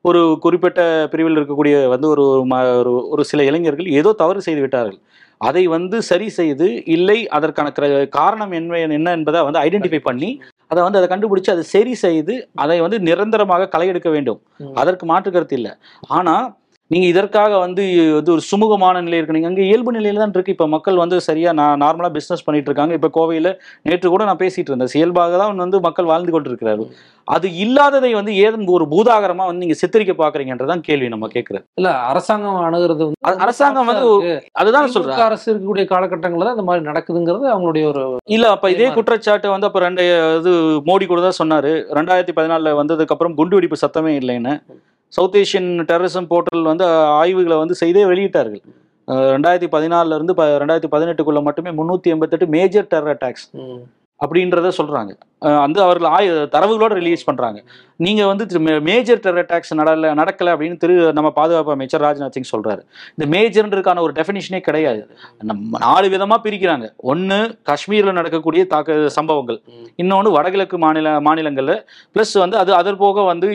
ஒரு 0.00 0.36
குறிப்பிட்ட 0.40 1.08
பிரிவில் 1.10 1.36
இருக்கக்கூடிய 1.36 1.88
வந்து 1.88 2.08
ஒரு- 2.16 3.08
ஒரு 3.08 3.24
சில 3.24 3.44
இளைஞர்கள் 3.44 3.86
ஏதோ 3.86 4.12
தவறு 4.12 4.40
செய்து 4.40 4.60
விட்டார்கள். 4.60 4.98
அதை 5.38 5.66
வந்து 5.66 6.02
சரி 6.02 6.28
செய்து 6.28 6.84
இல்லை 6.84 7.28
அதற்கான 7.28 7.72
கிர- 7.78 8.08
காரணம் 8.08 8.50
என்ன 8.50 8.78
என்ன 8.78 9.10
என்பதை 9.10 9.42
வந்து 9.42 9.58
ஐடென்டிஃபை 9.58 9.98
பண்ணி 9.98 10.40
அதை 10.66 10.82
வந்து 10.82 10.98
அதை 10.98 11.18
கண்டுபிடிச்சு 11.18 11.50
அதை 11.50 11.62
சரி 11.62 11.94
செய்து 11.94 12.48
அதை 12.54 12.80
வந்து 12.80 13.00
நிரந்தரமாக 13.00 13.68
களையெடுக்க 13.78 14.10
வேண்டும். 14.10 14.40
ம். 14.56 14.74
அதற்கு 14.74 15.06
மாற்று 15.06 15.30
கருத்து 15.30 15.56
இல்லை. 15.56 15.70
ஆனா 16.00 16.56
நீங்க 16.90 17.06
இதற்காக 17.12 17.52
வந்து 17.62 17.84
வந்து 18.16 18.32
ஒரு 18.34 18.42
சுமூகமான 18.48 19.00
நிலை 19.06 19.16
இருக்கு. 19.18 19.36
நீங்க 19.36 19.48
அங்க 19.50 19.62
இயல்பு 19.68 19.90
நிலையில 19.96 20.20
தான் 20.22 20.34
இருக்கு. 20.36 20.54
இப்ப 20.56 20.66
மக்கள் 20.74 21.00
வந்து 21.02 21.16
சரியா 21.28 21.50
நான் 21.60 21.82
நார்மலா 21.84 22.10
பிசினஸ் 22.16 22.44
பண்ணிட்டு 22.46 22.70
இருக்காங்க. 22.70 22.94
இப்ப 22.98 23.10
கோவையில 23.16 23.50
நேற்று 23.88 24.12
கூட 24.14 24.24
நான் 24.28 24.40
பேசிட்டு 24.44 24.70
இருந்தேன். 24.72 24.94
இயல்பாக 25.00 25.38
தான் 25.42 25.62
வந்து 25.64 25.80
மக்கள் 25.86 26.10
வாழ்ந்து 26.12 26.34
கொண்டிருக்கிறார்கள். 26.34 26.90
அது 27.28 27.46
இல்லாததை 27.64 28.10
வந்து 28.18 28.32
ஏதும் 28.44 28.66
ஒரு 28.76 28.84
பூதாகரமா 28.92 29.44
வந்து 29.48 29.62
நீங்க 29.64 29.76
சித்தரிக்க 29.80 30.12
பாக்குறீங்கன்றதான் 30.22 30.84
கேள்வி 30.88 31.06
நம்ம 31.14 31.28
கேட்கறது 31.36 31.64
இல்ல 31.80 31.90
அரசாங்கம் 32.10 32.60
அணுகிறது 32.66 33.02
வந்து 33.06 33.42
அரசாங்கம் 33.46 33.88
வந்து 33.90 34.32
அதுதான் 34.60 34.86
திமுக 34.94 35.22
அரசு 35.28 35.46
இருக்கக்கூடிய 35.50 35.86
காலகட்டங்கள்ல 35.92 36.46
தான் 36.48 36.56
இந்த 36.58 36.66
மாதிரி 36.70 36.88
நடக்குதுங்கிறது 36.90 37.46
அவங்களுடைய 37.54 37.86
ஒரு 37.92 38.02
இல்ல 38.36 38.48
அப்ப 38.56 38.70
இதே. 38.74 38.88
குற்றச்சாட்டு 38.98 39.54
வந்து 39.54 39.68
அப்ப 39.70 39.80
ரெண்டு 39.86 40.04
இது 40.40 40.52
மோடி 40.90 41.06
கூட 41.06 41.22
தான் 41.26 41.40
சொன்னாரு. 41.42 41.72
ரெண்டாயிரத்தி 41.98 42.36
பதினாலுல 42.38 42.76
வந்ததுக்கு 42.82 43.16
அப்புறம் 43.16 43.38
குண்டு 43.40 43.58
வெடிப்பு 43.58 43.84
சத்தமே 43.84 44.12
இல்லைன்னு. 44.22 44.54
சவுத் 45.08 45.36
ஏஷியன் 45.36 45.84
டெரரிசம் 45.88 46.26
போர்ட்டல் 46.30 46.62
வந்து 46.62 46.84
ஆய்வுகளை 46.84 47.58
வந்து 47.58 47.74
செய்தே 47.74 48.04
வெளியிட்டார்கள். 48.04 48.60
ரெண்டாயிரத்தி 49.08 49.66
பதினாலுல 49.72 50.14
இருந்து 50.14 50.34
ப- 50.34 50.44
ரெண்டாயிரத்தி 50.44 50.84
பதினெட்டுக்குள்ள 50.90 51.42
மட்டுமே 51.42 51.70
முன்னூத்தி 51.70 52.02
எண்பத்தெட்டு 52.02 52.46
மேஜர் 52.46 52.86
டெரர் 52.90 53.16
அட்டாக்ஸ் 53.16 53.78
அப்படின்றத 54.20 54.72
சொல்றாங்க. 54.78 55.18
அஹ் 55.35 55.35
வந்து 55.38 55.82
அவர்கள் 55.82 56.08
ஆய் 56.08 56.30
தரவுகளோட 56.30 56.86
ரிலீஸ் 56.86 57.24
பண்றாங்க. 57.24 57.62
நீங்க 57.96 58.26
வந்து 58.26 58.60
மேஜர் 58.80 59.18
டெரர் 59.18 59.48
அட்டாக்ஸ் 59.48 59.74
நடல 59.76 60.10
நடக்கல 60.16 60.54
அப்படின்னு 60.54 60.76
திரு 60.76 61.12
நம்ம 61.12 61.30
பாதுகாப்பு 61.30 61.72
அமைச்சர் 61.72 62.00
ராஜ்நாத் 62.00 62.38
சிங் 62.38 62.60
சொல்றாரு. 62.60 62.80
இந்த 63.16 63.38
மேஜர்ன்றதுக்கான 63.38 64.00
ஒரு 64.00 64.12
டெஃபினிஷனே 64.12 64.60
கிடையாது. 64.60 65.16
நம்ம 65.38 65.78
நாலு 65.78 66.08
விதமா 66.08 66.34
பிரிக்கிறாங்க. 66.44 66.96
ஒன்னு 66.96 67.58
காஷ்மீர்ல 67.64 68.12
நடக்கக்கூடிய 68.12 68.64
தாக்க 68.64 69.08
சம்பவங்கள். 69.08 69.60
ம். 69.66 70.02
இன்னொன்னு 70.02 70.32
வடகிழக்கு 70.32 70.78
மாநில 70.78 71.20
மாநிலங்கள்ல. 71.20 71.84
பிளஸ் 72.14 72.38
வந்து 72.38 72.56
அது 72.56 72.74
அதர் 72.74 72.96
போக 72.96 73.20
வந்து 73.20 73.48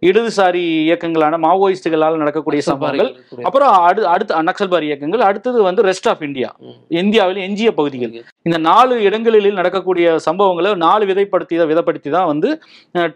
இடதுசாரி 0.00 0.62
இயக்கங்களான 0.86 1.38
மாவோயிஸ்டுகளால் 1.38 2.16
நடக்கக்கூடிய 2.16 2.62
சம்பவங்கள். 2.62 3.24
அப்புறம் 3.42 3.72
அடு 3.72 4.06
அடுத்து 4.06 4.42
நக்சல்பாரி 4.42 4.82
இயக்கங்கள். 4.82 5.20
அடுத்தது 5.20 5.62
வந்து 5.62 5.82
ரெஸ்ட் 5.82 6.08
ஆஃப் 6.08 6.22
இந்தியா. 6.22 6.56
இந்தியாவில் 6.88 7.36
எஞ்சிய 7.36 7.72
பகுதிகள். 7.72 8.24
இந்த 8.42 8.58
நாலு 8.58 9.02
இடங்களில் 9.02 9.52
நடக்கக்கூடிய 9.52 10.16
சம்பவங்களை 10.30 10.76
நாலு 10.84 11.04
விதைப்படுத்தி 11.10 11.58
விதப்படுத்தி 11.72 12.10
தான் 12.16 12.30
வந்து 12.32 12.48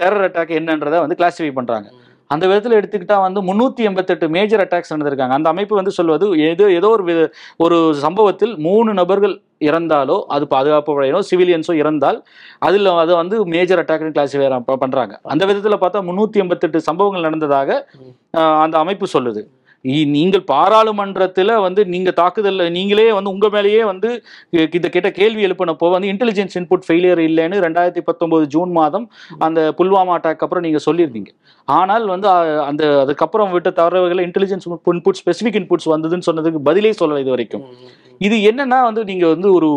டெரர் 0.02 0.26
அட்டாக் 0.26 0.52
என்னன்றதை 0.58 1.00
வந்து 1.04 1.18
கிளாசிஃபை 1.22 1.52
பண்றாங்க. 1.60 1.88
அந்த 2.34 2.44
விதத்தில் 2.50 2.76
எடுத்துக்கிட்டா 2.76 3.16
வந்து 3.24 3.40
முன்னூத்தி 3.48 3.82
எண்பத்தெட்டு 3.88 4.26
மேஜர் 4.36 4.62
அட்டாக்ஸ் 4.62 4.92
நடந்திருக்காங்க. 4.92 5.34
அந்த 5.38 5.48
அமைப்பு 5.54 5.74
வந்து 5.80 5.92
சொல்வது 5.98 6.26
ஏதோ 6.46 6.64
ஏதோ 6.78 6.88
ஒரு 6.94 7.04
ஒரு 7.64 7.76
சம்பவத்தில் 8.04 8.54
மூணு 8.66 8.92
நபர்கள் 9.00 9.34
இறந்தாலோ 9.68 10.16
அது 10.34 10.44
பாதுகாப்பு 10.54 10.90
படையினோ 10.96 11.20
சிவிலியன்ஸோ 11.28 11.74
இறந்தால் 11.82 12.18
அதில் 12.68 12.90
அதை 13.02 13.12
வந்து 13.20 13.36
மேஜர் 13.54 13.82
அட்டாக்னு 13.82 14.14
கிளாசிஃபை 14.16 14.76
பண்றாங்க. 14.84 15.14
அந்த 15.34 15.42
விதத்தில் 15.50 15.82
பார்த்தா 15.84 16.02
முன்னூத்தி 16.08 16.42
எண்பத்தெட்டு 16.44 16.80
சம்பவங்கள் 16.88 17.26
நடந்ததாக 17.28 17.78
அந்த 18.64 18.76
அமைப்பு 18.84 19.08
சொல்லுது. 19.16 19.42
நீங்கள் 20.14 20.44
பாராளுமன்றத்தில் 20.52 21.52
வந்து 21.64 21.80
நீங்கள் 21.94 22.16
தாக்குதலில் 22.20 22.72
நீங்களே 22.76 23.06
வந்து 23.16 23.32
உங்கள் 23.34 23.52
மேலேயே 23.56 23.82
வந்து 23.90 24.08
இந்த 24.76 24.88
கிட்ட 24.94 25.10
கேள்வி 25.18 25.44
எழுப்பினப்போ 25.48 25.90
வந்து 25.94 26.10
இன்டெலிஜென்ஸ் 26.12 26.56
இன்புட் 26.60 26.86
ஃபெயிலியர் 26.86 27.22
இல்லைன்னு 27.28 27.62
ரெண்டாயிரத்தி 27.66 28.02
பத்தொம்போது 28.08 28.46
ஜூன் 28.54 28.72
மாதம் 28.80 29.06
அந்த 29.46 29.60
புல்வாமா 29.80 30.16
அட்டாக் 30.18 30.44
அப்புறம் 30.46 30.66
நீங்கள் 30.66 30.86
சொல்லியிருந்தீங்க. 30.88 31.30
ஆனால் 31.68 32.06
வந்து 32.14 32.28
அந்த 32.70 32.84
அதுக்கப்புறம் 33.04 33.52
விட்ட 33.56 33.70
தரவுகளை 33.78 34.24
இன்டெலிஜென்ஸ் 34.28 34.66
இன்புட் 34.94 35.20
ஸ்பெசிஃபிக் 35.22 35.60
இன்புட்ஸ் 35.62 35.92
வந்ததுன்னு 35.94 36.28
சொன்னதுக்கு 36.30 36.66
பதிலே 36.70 36.94
சொல்லலை 37.02 37.22
இது 37.24 37.34
வரைக்கும். 37.36 37.64
இது 38.20 38.36
என்னன்னா 38.48 38.78
வந்து 38.84 39.02
நீங்க 39.04 39.26
வந்து 39.28 39.48
ஒரு 39.52 39.70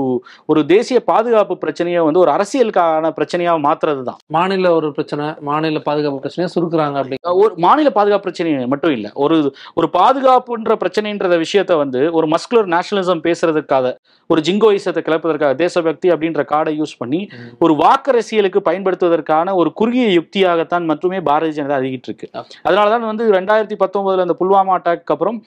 ஒரு 0.49 0.61
தேசிய 0.65 0.99
பாதுகாப்பு 1.07 1.55
பிரச்சனையை 1.57 2.01
வந்து 2.03 2.19
ஒரு 2.19 2.31
அரசியலுக்கான 2.31 3.11
பிரச்சனையா 3.17 3.53
மாத்துறது 3.65 4.03
தான் 4.03 4.19
மாநில 4.29 4.71
ஒரு 4.73 4.89
பிரச்சனை 4.91 5.25
மாநில 5.41 5.81
பாதுகாப்பு 5.81 6.19
பிரச்சனையை 6.19 6.49
சுருக்குறாங்க 6.55 6.97
அப்படி. 7.01 7.17
ஒரு 7.39 7.53
மாநில 7.57 7.89
பாதுகாப்பு 7.89 8.25
பிரச்சனை 8.25 8.37
மட்டும் 8.67 8.91
இல்ல 8.91 9.07
ஒரு 9.17 9.37
ஒரு 9.77 9.89
பாதுகாப்புன்ற 9.95 10.73
பிரச்சனைன்ற 10.81 11.37
விஷயத்த 11.37 11.75
வந்து 11.77 12.01
ஒரு 12.11 12.27
மஸ்குலர் 12.27 12.71
நேஷனலிசம் 12.73 13.25
பேசுறதுக்காக 13.25 13.93
ஒரு 14.29 14.41
ஜிங்கோயிசத்தை 14.41 15.01
கிளப்பதற்காக 15.01 15.53
தேசபக்தி 15.55 16.07
அப்படின்ற 16.11 16.41
கார்டை 16.49 16.73
யூஸ் 16.77 16.93
பண்ணி 16.97 17.19
ஒரு 17.61 17.73
வாக்கரசியலுக்கு 17.79 18.59
பயன்படுத்துவதற்கான 18.59 19.53
ஒரு 19.55 19.69
குறுகிய 19.73 20.07
யுக்தியாகத்தான் 20.11 20.85
மட்டுமே 20.85 21.19
பாரதிய 21.19 21.55
ஜனதா 21.57 21.77
அதிகிட்டு 21.79 22.09
இருக்கு 22.09 22.27
அதனாலதான் 22.63 23.09
வந்து 23.11 23.25
ரெண்டாயிரத்தி 23.31 23.77
பத்தொன்பதுல 23.79 24.25
அந்த 24.27 24.35
புல்வாமா 24.41 24.75
அட்டாக் 24.75 25.11
அப்புறம் 25.11 25.39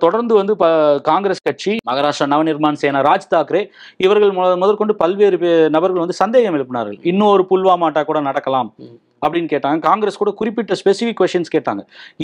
தொடர்ந்து 0.00 0.34
வந்து 0.34 0.54
காங்கிரஸ் 1.04 1.42
கட்சி 1.42 1.74
மகாராஷ்டிரா 1.90 2.28
நவநிர்மான் 2.32 2.80
சேனா 2.82 3.00
ராஜ் 3.08 3.30
தாக்கரே 3.34 3.62
இவர்கள் 4.06 4.32
முதற்கொண்டு 4.62 4.94
பல்வேறு 5.02 5.38
நபர்கள் 5.76 6.02
வந்து 6.04 6.20
சந்தேகம் 6.22 6.56
எழுப்பினார்கள். 6.56 6.98
இன்னொரு 7.12 7.44
புல்வாமா 7.50 7.88
அட்டாக் 7.90 8.10
கூட 8.10 8.20
நடக்கலாம். 8.30 8.70
அப்படின்னு 9.24 9.50
கேட்டாங்க. 9.52 9.78
காங்கிரஸ் 9.88 10.18
கூட 10.22 10.30
குறிப்பிட்ட 10.40 10.76
ஸ்பெசிஃபிக் 10.80 11.18
கொஷின்ஸ் 11.20 11.52
கேட்டாங்க. 11.56 11.82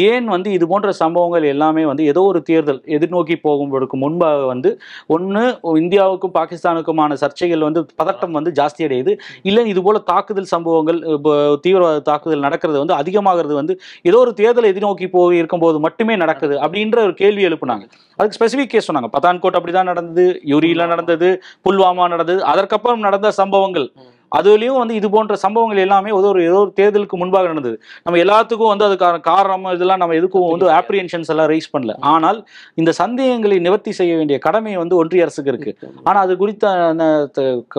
ஏன் 0.09 0.27
வந்து 0.35 0.49
இது 0.57 0.65
போன்ற 0.73 0.93
சம்பவங்கள் 1.03 1.47
எல்லாமே 1.55 1.85
வந்து 1.91 2.05
ஏதோ 2.13 2.23
ஒரு 2.33 2.41
தேர்தல் 2.51 2.81
எதிர்நோக்கி 2.97 3.37
போகும்போதுக்கு 3.47 3.99
முன்பாக 4.05 4.47
வந்து 4.53 4.73
ஒன்று 5.17 5.45
இந்தியாவுக்கும் 5.83 6.35
பாகிஸ்தானுக்குமான 6.39 7.19
சர்ச்சைகள் 7.23 7.67
வந்து 7.69 7.83
பதட்டம் 8.03 8.37
வந்து 8.39 8.53
ஜாஸ்தி 8.61 8.83
அடையுது. 8.89 9.15
இல்லை 9.51 9.65
இது 9.73 9.83
போல 9.89 10.03
தாக்குதல் 10.13 10.51
சம்பவங்கள் 10.55 11.01
இப்போ 11.17 11.35
தீவிரவாத 11.67 12.03
தாக்குதல் 12.11 12.45
நடக்கிறது 12.47 12.79
வந்து 12.85 12.97
அதிகமாகிறது 13.01 13.55
வந்து 13.61 13.77
ஏதோ 14.11 14.21
ஒரு 14.25 14.35
தேர்தல் 14.43 14.71
எதிர்நோக்கி 14.73 15.09
போய் 15.17 15.41
இருக்கும்போது 15.43 15.79
மட்டுமே 15.87 16.17
நடக்குது 16.25 16.57
அப்படின்ற 16.65 16.99
ஒரு 17.07 17.15
கேள்வி 17.23 17.45
எழுப்புனாங்க. 17.49 17.87
அதுக்கு 18.19 18.39
ஸ்பெசிஃபிக் 18.39 18.73
கேஸ் 18.75 18.89
சொன்னாங்க. 18.91 19.11
பத்தான்கோட் 19.17 19.59
அப்படிதான் 19.59 19.91
நடந்தது 19.93 20.27
யூரியில 20.53 20.87
நடந்தது 20.95 21.31
புல்வாமா 21.67 22.05
நடந்தது 22.15 22.41
அதற்கப்புறம் 22.53 23.07
நடந்த 23.09 23.31
சம்பவங்கள். 23.41 23.89
அதுலயும் 24.33 24.79
வந்து 24.83 24.95
இது 24.99 25.09
போன்ற 25.15 25.35
சம்பவங்கள் 25.45 25.83
எல்லாமே 25.85 26.11
ஏதோ 26.19 26.29
ஒரு 26.33 26.41
ஏதோ 26.49 26.59
ஒரு 26.65 26.73
தேர்தலுக்கு 26.81 27.17
முன்பாக 27.21 27.49
நடந்தது. 27.53 27.77
நம்ம 28.07 28.19
எல்லாத்துக்கும் 28.25 28.73
வந்து 28.73 28.87
அதுக்கான 28.89 29.21
காரணம் 29.31 29.67
இதெல்லாம் 29.77 30.03
நம்ம 30.03 30.17
எதுக்கும் 30.21 30.49
வந்து 30.55 30.69
ஆப்ரிஹென்ஷன்ஸ் 30.79 31.31
எல்லாம் 31.35 31.51
ரைஸ் 31.53 31.73
பண்ணல. 31.75 31.95
ஆனால் 32.15 32.39
இந்த 32.83 32.93
சந்தேகங்களை 33.03 33.59
நிவர்த்தி 33.67 33.95
செய்ய 34.01 34.15
வேண்டிய 34.17 34.39
கடமை 34.47 34.75
வந்து 34.83 34.97
ஒன்றிய 35.03 35.27
அரசுக்கு 35.27 35.53
இருக்கு. 35.55 35.73
ஆனா 36.09 36.19
அது 36.27 36.35
குறித்த 36.43 36.67
அந்த 36.93 37.05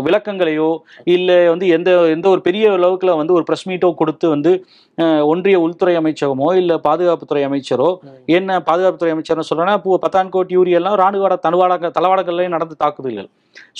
விளக்கங்களையோ 0.07 0.69
இல்ல 1.15 1.31
வந்து 1.53 1.67
எந்த 1.77 1.89
எந்த 2.15 2.27
ஒரு 2.33 2.41
பெரிய 2.49 2.65
அளவுக்குல 2.77 3.15
வந்து 3.21 3.35
ஒரு 3.37 3.45
பிரஸ் 3.49 3.67
மீட்டோ 3.71 3.91
கொடுத்து 4.01 4.27
வந்து 4.35 4.53
ஒன்றிய 5.01 5.59
உள்துறை 5.59 5.97
அமைச்சகமோ 5.97 6.55
இல்ல 6.55 6.79
பாதுகாப்புத்துறை 6.83 7.41
அமைச்சரோ 7.47 7.89
என்ன 8.25 8.59
பாதுகாப்புத்துறை 8.59 9.11
அமைச்சர்னு 9.13 9.47
சொல்றேன்னா 9.49 9.97
பத்தான்கோட் 10.05 10.45
யூரி 10.47 10.71
எல்லாம் 10.71 10.95
ராணுவாட 10.95 11.35
தனுவாட 11.47 11.91
தளவாடங்கள்லயும் 11.99 12.47
நடந்த 12.47 12.75
தாக்குதல்கள். 12.77 13.29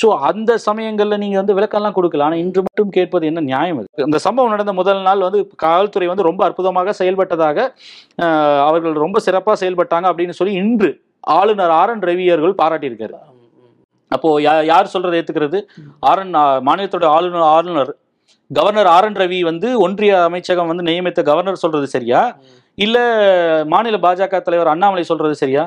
ஸோ 0.02 0.06
அந்த 0.20 0.58
சமயங்கள்ல 0.66 1.18
நீங்க 1.18 1.42
வந்து 1.42 1.56
விளக்கம்லாம் 1.56 1.96
கொடுக்கல. 1.98 2.22
ஆனா 2.22 2.36
இன்று 2.36 2.62
மட்டும் 2.62 2.90
கேட்பது 2.90 3.26
என்ன 3.26 3.40
நியாயம் 3.40 3.78
அது? 3.78 3.88
இந்த 3.98 4.18
சம்பவம் 4.18 4.52
நடந்த 4.52 4.74
முதல் 4.74 5.02
நாள் 5.02 5.20
வந்து 5.20 5.48
காவல்துறை 5.56 6.08
வந்து 6.08 6.24
ரொம்ப 6.24 6.46
அற்புதமாக 6.46 6.94
செயல்பட்டதாக 7.00 7.58
அவர்கள் 8.66 8.92
ரொம்ப 8.92 9.20
சிறப்பா 9.26 9.54
செயல்பட்டாங்க 9.60 10.08
அப்படின்னு 10.12 10.30
சொல்லி 10.30 10.54
இன்று 10.54 11.02
ஆளுநர் 11.20 11.70
ஆர் 11.70 11.90
என் 11.90 12.00
ரவி 12.00 12.34
அவர்கள் 12.34 12.60
பாராட்டியிருக்காரு. 12.62 13.14
அப்போ 14.12 14.40
யா- 14.40 14.66
யார் 14.66 14.92
சொல்றதை 14.94 15.22
ஏத்துக்கிறது? 15.22 15.62
ஆர் 16.00 16.20
என் 16.20 16.34
மாநிலத்தோட 16.68 17.06
ஆளுநர் 17.06 17.48
ஆளுநர் 17.56 17.96
கவர்னர் 18.52 18.90
ஆர் 18.96 19.06
என் 19.08 19.20
ரவி 19.22 19.40
வந்து 19.50 19.70
ஒன்றிய 19.86 20.12
அமைச்சகம் 20.28 20.70
வந்து 20.72 20.88
நியமித்த 20.90 21.22
கவர்னர் 21.30 21.64
சொல்றது 21.64 21.88
சரியா? 21.96 22.22
இல்ல 22.78 22.98
மாநில 23.74 23.98
பாஜக 23.98 24.42
தலைவர் 24.42 24.74
அண்ணாமலை 24.74 25.04
சொல்றது 25.12 25.36
சரியா? 25.36 25.64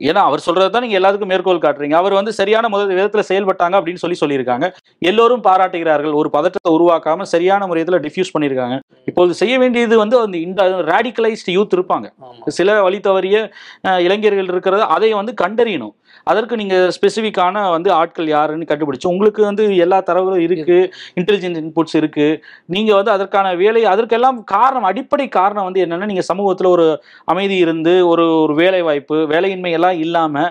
ஏன்னா 0.00 0.22
அவர் 0.28 0.42
சொல்றது 0.46 0.70
தான் 0.72 0.82
நீங்க 0.84 0.96
எல்லாத்துக்கும் 0.98 1.30
மேற்கோள் 1.32 1.62
காட்டுறீங்க. 1.62 1.94
அவர் 2.00 2.14
வந்து 2.18 2.32
சரியான 2.38 2.68
முதல் 2.72 2.90
விதத்துல 2.96 3.22
செயல்பட்டாங்க 3.28 3.74
அப்படின்னு 3.78 4.02
சொல்லி 4.02 4.16
சொல்லியிருக்காங்க. 4.20 4.66
எல்லோரும் 5.10 5.44
பாராட்டுகிறார்கள். 5.46 6.16
ஒரு 6.20 6.28
பதற்றத்தை 6.34 6.70
உருவாக்காம 6.76 7.26
சரியான 7.34 7.66
முறையில் 7.66 8.04
டிஃப்யூஸ் 8.06 8.32
பண்ணியிருக்காங்க. 8.34 8.76
இப்போது 9.10 9.34
செய்ய 9.40 9.54
வேண்டியது 9.62 9.96
வந்து 10.02 10.18
அந்த 10.24 10.36
இந்த 10.46 10.62
ரேடிக்கலைஸ்ட் 10.92 11.50
யூத் 11.56 11.76
இருப்பாங்க. 11.78 12.08
சில 12.58 12.76
வழி 12.86 13.00
தவறிய 13.08 13.38
இளைஞர்கள் 14.06 14.52
இருக்கிறது 14.54 14.84
அதை 14.96 15.10
வந்து 15.20 15.34
கண்டறியணும். 15.44 15.94
அதற்கு 16.26 16.54
நீங்க 16.60 16.76
ஸ்பெசிஃபிக்கான 16.96 17.62
வந்து 17.74 17.90
ஆட்கள் 17.98 18.28
யாருன்னு 18.28 18.68
கண்டுபிடிச்சு 18.70 19.10
உங்களுக்கு 19.12 19.42
வந்து 19.48 19.64
எல்லா 19.84 19.98
தரவுகளும் 20.08 20.44
இருக்கு 20.46 20.78
இன்டெலிஜென்ஸ் 21.18 21.60
இன்புட்ஸ் 21.62 21.96
இருக்கு. 22.00 22.26
நீங்க 22.74 22.90
வந்து 22.94 23.12
அதற்கான 23.16 23.52
வேலை 23.62 23.82
அதற்கெல்லாம் 23.92 24.38
காரணம் 24.54 24.88
அடிப்படை 24.90 25.26
காரணம் 25.38 25.68
வந்து 25.68 25.82
என்னன்னா 25.84 26.10
நீங்க 26.12 26.24
சமூகத்துல 26.30 26.70
ஒரு 26.76 26.86
அமைதி 27.28 27.58
இருந்து 27.64 27.94
ஒரு 28.12 28.26
ஒரு 28.42 28.56
வேலை 28.62 28.82
வாய்ப்பு 28.88 29.18
வேலையின்மை 29.34 29.72
எல்லாம் 29.78 30.00
இல்லாம 30.06 30.44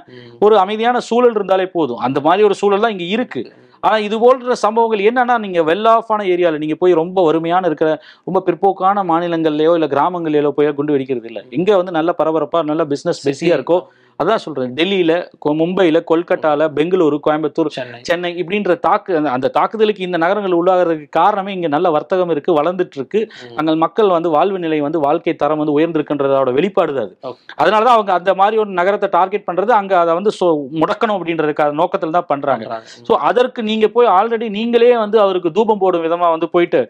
ஒரு 0.45 0.55
அமைதியான 0.63 0.97
சூழல் 1.09 1.37
இருந்தாலே 1.37 1.67
போதும். 1.77 2.01
அந்த 2.07 2.19
மாதிரி 2.27 2.43
ஒரு 2.43 2.57
சூழல் 2.61 2.83
தான் 2.85 2.95
இங்க 2.95 3.07
இருக்கு. 3.15 3.43
ஆனா 3.83 3.97
இது 4.05 4.15
போன்ற 4.21 4.55
சம்பவங்கள் 4.63 5.01
என்னன்னா 5.09 5.35
நீங்க 5.43 5.59
வெல் 5.63 5.89
ஆஃபான 5.91 6.21
ஏரியால 6.33 6.59
நீங்க 6.61 6.75
போய் 6.75 6.99
ரொம்ப 7.01 7.17
வறுமையான 7.25 7.67
இருக்கிற 7.67 7.89
ரொம்ப 8.27 8.39
பிற்போக்கான 8.47 9.03
மாநிலங்கள்லயோ 9.11 9.73
இல்ல 9.77 9.87
கிராமங்கள்லயோ 9.87 10.51
போய் 10.57 10.71
குண்டு 10.79 10.95
வெடிக்கிறது 10.95 11.29
இல்ல 11.31 11.41
இங்க 11.57 11.71
வந்து 11.81 11.93
நல்ல 11.99 12.11
பரபரப்பா 12.19 12.61
நல்ல 12.71 12.85
பிசினஸ் 12.93 13.21
பிஸியா 13.27 13.55
இருக்கோ 13.59 13.77
அதான் 14.19 14.41
சொல்றேன் 14.43 14.73
டெல்லியில 14.75 15.13
மும்பையில 15.59 15.97
கொல்கட்டால 16.05 16.67
பெங்களூரு 16.75 17.17
கோயம்புத்தூர் 17.23 17.69
சென்னை 18.01 18.29
இப்படின்ற 18.37 18.73
தாக்கு 18.79 19.01
அந்த- 19.29 19.51
தாக்குதலுக்கு 19.55 20.01
இந்த 20.03 20.17
நகரங்கள் 20.17 20.55
உள்ளாகிறதுக்கு 20.55 21.07
காரணமே 21.17 21.51
இங்க 21.53 21.67
நல்ல 21.67 21.87
வர்த்தகம் 21.95 22.31
இருக்கு 22.31 22.51
வளர்ந்துட்டு 22.55 22.97
இருக்கு. 22.97 23.19
அங்க 23.57 23.75
மக்கள் 23.83 24.09
வந்து 24.09 24.29
வாழ்வு 24.35 24.59
நிலை 24.59 24.79
வந்து 24.81 24.99
வாழ்க்கை 24.99 25.33
தரம் 25.35 25.61
வந்து 25.61 25.75
உயர்ந்திருக்குன்றதோட 25.77 26.53
வெளிப்பாடு 26.55 26.93
அது. 26.97 27.13
அதனாலதான் 27.59 27.95
அவங்க 27.95 28.13
அந்த 28.15 28.33
மாதிரி 28.39 28.57
ஒரு 28.57 28.71
நகரத்தை 28.73 29.09
டார்கெட் 29.11 29.47
பண்றது 29.47 29.73
அங்க 29.77 29.93
அதை 29.99 30.13
வந்து 30.15 30.33
சொ- 30.39 30.49
முடக்கணும் 30.79 31.17
அப்படின்றதுக்காக 31.17 31.75
நோக்கத்தில் 31.79 32.11
தான் 32.11 32.29
பண்றாங்க. 32.29 32.65
ஸோ 33.07 33.13
அதற்கு 33.27 33.61
நீங்க 33.65 33.87
போய் 33.91 34.09
ஆல்ரெடி 34.15 34.49
நீங்களே 34.51 34.93
வந்து 34.97 35.19
அவருக்கு 35.21 35.51
தூபம் 35.53 35.79
போடும் 35.79 36.05
விதமா 36.05 36.29
வந்து 36.31 36.49
போயிட்டு 36.49 36.81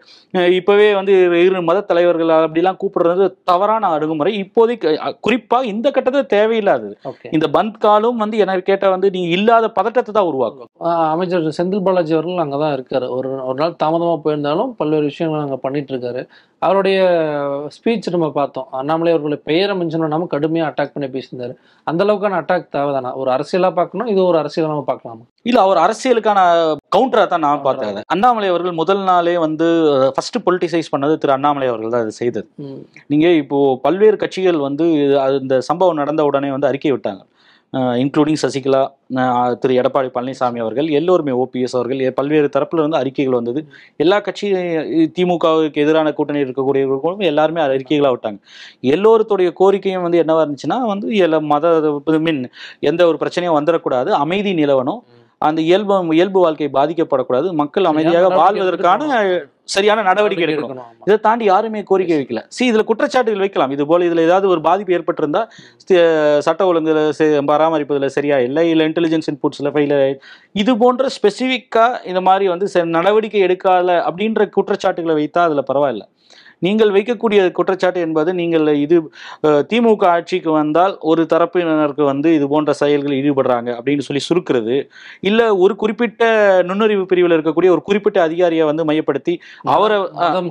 இப்பவே 0.56 0.88
வந்து 0.94 1.12
இரு- 1.42 1.64
மத 1.66 1.84
தலைவர்கள் 1.86 2.14
அப்படிலாம் 2.38 2.80
கூப்பிடுறது 2.80 3.24
தவறான 3.46 3.92
அணுகுமுறை 3.92 4.34
இப்போதைக்கு 4.40 4.88
குறிப்பா 5.24 5.60
இந்த 5.70 5.86
கட்டத்தில் 5.90 6.32
தேவையில்லாதது 6.34 6.94
Okay. 7.08 7.15
இந்த 7.36 7.46
பந்த் 7.56 7.78
காலும் 7.84 8.20
வந்து 8.22 8.36
எனக்கு 8.44 8.64
கேட்ட 8.70 8.86
வந்து 8.94 9.08
நீங்க 9.14 9.28
இல்லாத 9.36 9.66
பதட்டத்தை 9.78 10.12
தான் 10.12 10.28
உருவாக்கும். 10.30 10.70
அமைச்சர் 11.14 11.46
செந்தில் 11.58 11.84
பாலாஜி 11.86 12.14
அவர்கள் 12.16 12.44
அங்கே 12.44 12.58
தான் 12.64 12.74
இருக்காரு. 12.76 13.08
ஒரு 13.16 13.30
ஒரு 13.48 13.58
நாள் 13.62 13.80
தாமதமாக 13.84 14.18
போயிருந்தாலும் 14.26 14.72
பல்வேறு 14.80 15.06
விஷயங்கள் 15.12 15.44
அங்கே 15.44 15.58
பண்ணிட்டு 15.64 15.92
இருக்காரு 15.94 16.22
அவருடைய 16.66 16.98
ஸ்பீச் 17.76 18.12
நம்ம 18.14 18.28
பார்த்தோம். 18.40 18.68
அண்ணாமலை 18.80 19.10
அவர்களுடைய 19.12 19.40
பெயரை 19.48 19.74
மென்ஷன் 19.80 20.04
பண்ணாமல் 20.04 20.30
கடுமையாக 20.34 20.70
அட்டாக் 20.70 20.94
பண்ணி 20.94 21.08
பேசியிருந்தாரு. 21.16 21.54
அந்த 21.86 22.00
அளவுக்கான 22.04 22.38
அட்டாக் 22.42 22.72
தேவைதானா? 22.76 23.10
ஒரு 23.22 23.30
அரசியலாக 23.36 23.74
பார்க்கணும் 23.78 24.10
இது 24.12 24.20
ஒரு 24.30 24.38
அரசியலாக 24.42 24.72
நம்ம 24.74 24.86
பார்க்கலாமா? 24.92 25.24
இல்ல 25.50 25.58
அவர் 25.66 25.78
அரசியலுக்கான 25.86 26.40
கவுண்டரா 26.94 27.24
தான் 27.30 27.44
நான் 27.46 27.62
பார்த்தேன். 27.66 28.00
அண்ணாமலை 28.14 28.48
அவர்கள் 28.52 28.78
முதல் 28.80 29.02
நாளே 29.10 29.36
வந்து 29.46 29.66
ஃபர்ஸ்ட் 30.16 30.38
பொலிட்டிசைஸ் 30.46 30.92
பண்ணது 30.94 31.14
திரு 31.22 31.36
அண்ணாமலை 31.36 31.68
அவர்கள் 31.72 31.94
தான் 31.94 32.04
அது 32.06 32.18
செய்தது. 32.20 32.48
நீங்க 33.12 33.28
இப்போ 33.42 33.58
பல்வேறு 33.86 34.18
கட்சிகள் 34.24 34.60
வந்து 34.68 34.84
இந்த 35.40 35.56
சம்பவம் 35.70 36.00
நடந்த 36.02 36.24
உடனே 36.30 36.50
வந்து 36.56 36.70
அறிக்கை 36.72 36.92
விட்டாங்க. 36.96 37.22
இன்க்ளூடிங் 38.02 38.38
சசிகலா 38.42 38.80
திரு 39.62 39.72
எடப்பாடி 39.80 40.08
பழனிசாமி 40.14 40.58
அவர்கள் 40.64 40.88
எல்லோருமே 40.98 41.32
ஓபிஎஸ் 41.42 41.74
அவர்கள் 41.78 42.00
பல்வேறு 42.18 42.48
தரப்புல 42.54 42.82
இருந்து 42.82 42.98
அறிக்கைகள் 43.00 43.36
வந்தது. 43.38 43.60
எல்லா 44.04 44.18
கட்சி 44.26 44.46
திமுகவுக்கு 45.16 45.82
எதிரான 45.84 46.12
கூட்டணி 46.18 46.44
இருக்கக்கூடியவர்களும் 46.44 47.26
எல்லாருமே 47.30 47.62
அறிக்கைகளா 47.66 48.12
விட்டாங்க. 48.14 48.38
எல்லோருடைய 48.94 49.50
கோரிக்கையும் 49.60 50.06
வந்து 50.06 50.22
என்னவா 50.24 50.44
இருந்துச்சுன்னா 50.44 50.78
வந்து 50.92 51.08
எல்லா 51.26 51.40
மத 51.52 51.74
மீன் 52.28 52.42
எந்த 52.90 53.02
ஒரு 53.10 53.20
பிரச்சனையும் 53.24 53.58
வந்துடக்கூடாது 53.58 54.12
அமைதி 54.22 54.52
நிலவணும். 54.62 55.02
அந்த 55.46 55.60
இயல்பு 55.62 56.06
இயல்பு 56.10 56.40
வாழ்க்கை 56.40 56.68
பாதிக்கப்படக்கூடாது. 56.72 57.52
மக்கள் 57.52 57.84
அமைதியாக 57.84 58.26
வாழ்வதற்கான 58.36 59.02
சரியான 59.68 60.02
நடவடிக்கை 60.02 60.46
எடுக்கணும். 60.46 60.68
இதை 61.00 61.18
தாண்டி 61.18 61.44
யாருமே 61.44 61.82
கோரிக்கை 61.82 62.16
வைக்கல. 62.18 62.42
சி 62.48 62.72
இதுல 62.72 62.84
குற்றச்சாட்டுகள் 62.84 63.38
வைக்கலாம். 63.38 63.70
இது 63.70 63.86
போல 63.86 64.04
இதுல 64.04 64.18
ஏதாவது 64.20 64.48
ஒரு 64.48 64.60
பாதிப்பு 64.60 64.92
ஏற்பட்டிருந்தா 64.92 65.42
சி- 65.86 66.38
சட்ட 66.38 66.72
ஒழுங்குல 66.72 67.00
பராமரிப்பதுல 67.46 68.06
சரியா 68.06 68.38
இல்லை 68.38 68.70
இல்ல 68.70 68.88
இன்டெலிஜென்ஸ் 68.88 69.28
இன்புட்ஸ்ல 69.32 69.72
ஃபெயில் 69.74 69.96
இது 70.52 70.76
போன்ற 70.76 71.08
ஸ்பெசிஃபிக்கா 71.16 71.86
இந்த 72.06 72.20
மாதிரி 72.20 72.48
வந்து 72.48 72.86
நடவடிக்கை 72.86 73.42
எடுக்காத 73.42 73.90
அப்படின்ற 74.10 74.48
குற்றச்சாட்டுகளை 74.48 75.16
வைத்தா 75.22 75.38
அதுல 75.38 75.62
பரவாயில்ல. 75.72 76.04
நீங்கள் 76.62 76.92
வைக்கக்கூடிய 76.96 77.40
குற்றச்சாட்டு 77.58 78.00
என்பது 78.06 78.30
நீங்கள் 78.40 78.68
இது 78.84 78.96
திமுக 79.70 80.04
ஆட்சிக்கு 80.14 80.50
வந்தால் 80.60 80.94
ஒரு 81.10 81.22
தரப்பினருக்கு 81.32 82.04
வந்து 82.12 82.28
இது 82.36 82.46
போன்ற 82.52 82.72
செயல்களில் 82.80 83.18
ஈடுபடுறாங்க 83.20 83.70
அப்படின்னு 83.78 84.06
சொல்லி 84.06 84.22
சுருக்கிறது. 84.28 84.76
இல்ல 85.28 85.40
ஒரு 85.64 85.74
குறிப்பிட்ட 85.82 86.22
நுண்ணறிவு 86.68 87.04
பிரிவில் 87.10 87.36
இருக்கக்கூடிய 87.36 87.70
ஒரு 87.76 87.84
குறிப்பிட்ட 87.88 88.20
அதிகாரியை 88.28 88.66
வந்து 88.70 88.86
மையப்படுத்தி 88.90 89.34
அவரை 89.74 89.98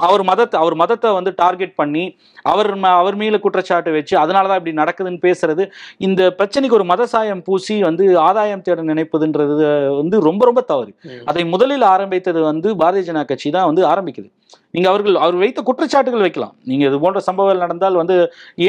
அவர் 0.09 0.23
மதத்தை 0.31 0.59
அவர் 0.63 0.77
மதத்தை 0.83 1.11
வந்து 1.19 1.33
டார்கெட் 1.41 1.75
பண்ணி 1.81 2.05
அவர் 2.53 2.71
அவர் 3.01 3.19
மீது 3.21 3.37
குற்றச்சாட்டு 3.45 3.91
வச்சு 3.97 4.15
அதனால 4.23 4.47
தான் 4.49 4.59
இப்படி 4.61 4.75
நடக்குதுன்னு 4.81 5.21
பேசுறது. 5.27 5.63
இந்த 6.07 6.21
பிரச்சனைக்கு 6.39 6.77
ஒரு 6.79 6.87
மத 6.93 7.05
சாயம் 7.13 7.43
பூசி 7.47 7.75
வந்து 7.89 8.03
ஆதாயம் 8.27 8.63
தேட 8.67 8.81
நினைப்பதுன்றது 8.91 9.55
வந்து 9.99 10.17
ரொம்ப 10.29 10.41
ரொம்ப 10.49 10.61
தவறு. 10.71 10.91
அதை 11.31 11.43
முதலில் 11.53 11.85
ஆரம்பித்தது 11.95 12.41
வந்து 12.51 12.69
பாரதிய 12.81 13.05
ஜனதா 13.09 13.25
கட்சி 13.31 13.49
தான் 13.57 13.69
வந்து 13.71 13.83
ஆரம்பிக்குது. 13.91 14.29
நீங்க 14.75 14.87
அவர்கள் 14.91 15.17
அவர் 15.23 15.37
வைத்த 15.41 15.59
குற்றச்சாட்டுகள் 15.67 16.23
வைக்கலாம். 16.25 16.53
நீங்க 16.69 16.83
இது 16.89 16.97
போன்ற 17.03 17.19
சம்பவங்கள் 17.27 17.63
நடந்தால் 17.63 17.99
வந்து 18.01 18.15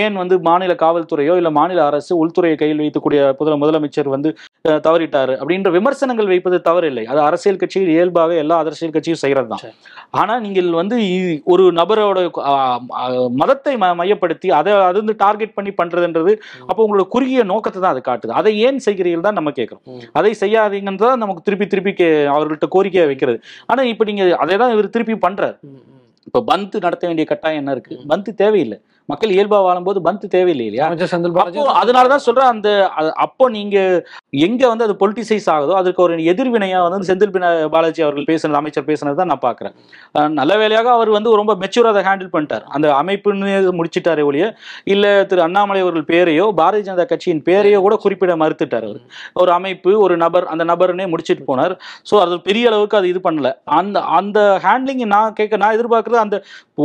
ஏன் 0.01 0.17
வந்து 0.23 0.37
மாநில 0.49 0.73
காவல்துறையோ 0.83 1.35
இல்ல 1.41 1.51
மாநில 1.59 1.81
அரசு 1.91 2.13
உள்துறையை 2.23 2.57
கையில் 2.63 2.83
வைக்கக்கூடிய 2.83 3.21
முதல 3.41 3.57
முதலமைச்சர் 3.63 4.11
வந்து 4.15 4.31
தவறிட்டாரு 4.87 5.35
அப்படின்ற 5.41 5.71
விமர்சனங்கள் 5.77 6.31
வைப்பது 6.33 6.59
தவறில்லை. 6.69 7.05
அது 7.13 7.21
அரசியல் 7.29 7.61
கட்சியில் 7.63 7.93
இயல்பாக 7.97 8.35
எல்லா 8.45 8.59
அரசியல் 8.65 8.95
கட்சியும் 8.97 9.23
செய்யறது 9.23 9.51
தான் 9.53 9.63
சரி. 9.65 9.75
ஆனா 10.21 10.35
நீங்கள் 10.47 10.71
வந்து 10.81 10.97
ஒரு 11.53 11.65
நபரோட 11.79 12.19
மதத்தை 13.43 13.75
மையப்படுத்தி 14.01 14.49
அதை 14.59 14.73
அது 14.89 14.97
வந்து 15.03 15.17
டார்கெட் 15.25 15.57
பண்ணி 15.59 15.73
பண்றதுன்றது 15.81 16.33
அப்போ 16.71 16.81
உங்களோட 16.87 17.07
குறுகிய 17.15 17.43
நோக்கத்தை 17.53 17.81
தான் 17.81 17.95
அது 17.95 18.03
காட்டுது. 18.09 18.33
அதை 18.41 18.53
ஏன் 18.69 18.81
செய்கிறீர்கள் 18.87 19.27
தான் 19.29 19.39
நம்ம 19.41 19.53
கேட்கிறோம். 19.59 19.85
அதை 20.21 20.33
செய்யாதீங்கன்னு 20.43 21.05
தான் 21.05 21.23
நமக்கு 21.25 21.45
திருப்பி 21.49 21.67
திருப்பி 21.73 21.93
அவர்கள்ட்ட 22.37 22.69
கோரிக்கையை 22.77 23.09
வைக்கிறது. 23.13 23.39
ஆனா 23.73 23.83
இப்ப 23.93 24.05
நீங்க 24.11 24.25
அதை 24.45 24.57
தான் 24.65 24.75
இவர் 24.77 24.95
திருப்பி 24.97 25.15
ம். 25.17 25.83
இப்ப 26.27 26.45
பந்த் 26.47 26.77
நடத்த 26.81 27.07
வேண்டிய 27.07 27.27
கட்டாயம் 27.27 27.59
என்ன 27.59 27.71
இருக்கு? 27.71 27.97
பந்த் 28.09 28.35
தேவையில்லை. 28.35 28.79
மக்கள் 29.09 29.35
இயல்பா 29.35 29.59
வாழும்போது 29.65 29.99
பந்த் 30.07 30.25
தேவையில்லை 30.35 30.65
இல்லையா? 30.69 30.87
அதனாலதான் 31.81 32.25
சொல்றேன் 32.27 32.51
அந்த 32.53 32.69
அப்போ 33.25 33.45
நீங்க 33.57 33.77
எங்க 34.47 34.63
வந்து 34.73 34.87
அது 34.87 34.95
பொலிட்டிசைஸ் 35.03 35.47
ஆகுதோ 35.55 35.75
அதுக்கு 35.81 36.01
ஒரு 36.07 36.15
எதிர்வினையா 36.33 36.79
வந்து 36.87 37.09
செந்தில் 37.11 37.33
பாலாஜி 37.75 38.01
அவர்கள் 38.07 38.29
பேசுனது 38.31 38.59
அமைச்சர் 38.61 38.89
பேசுனது 38.91 39.19
தான் 39.21 39.31
நான் 39.33 39.45
பாக்குறேன் 39.47 39.75
நல்ல 40.41 40.53
வேலையாக 40.63 40.91
அவர் 40.97 41.11
வந்து 41.17 41.37
ரொம்ப 41.41 41.55
மெச்சூரா 41.63 41.93
அதை 41.95 42.03
ஹேண்டில் 42.09 42.33
பண்ணிட்டார். 42.35 42.65
அந்த 42.77 42.87
அமைப்புன்னு 43.01 43.53
முடிச்சிட்டாரே 43.81 44.25
ஒழிய 44.31 44.45
இல்ல 44.95 45.05
திரு 45.31 45.45
அண்ணாமலை 45.47 45.83
அவர்கள் 45.85 46.09
பேரையோ 46.13 46.47
பாரதிய 46.61 46.87
ஜனதா 46.89 47.07
கட்சியின் 47.13 47.45
பேரையோ 47.49 47.81
கூட 47.87 47.97
குறிப்பிட 48.05 48.35
மறுத்துட்டார் 48.43 48.87
அவர். 48.89 49.01
ஒரு 49.43 49.53
அமைப்பு 49.59 49.93
ஒரு 50.07 50.17
நபர் 50.25 50.49
அந்த 50.55 50.67
நபர்னே 50.73 51.07
முடிச்சிட்டு 51.15 51.47
போனார். 51.51 51.75
ஸோ 52.11 52.15
அது 52.25 52.41
பெரிய 52.49 52.71
அளவுக்கு 52.73 52.99
அது 53.01 53.13
இது 53.13 53.23
பண்ணல. 53.29 53.49
அந்த 53.79 53.97
அந்த 54.19 54.39
ஹேண்ட்லிங் 54.67 55.05
நான் 55.17 55.37
கேட்க 55.41 55.63
நான் 55.65 55.77
எதிர்பார்க்கறது 55.79 56.21
அந்த 56.25 56.37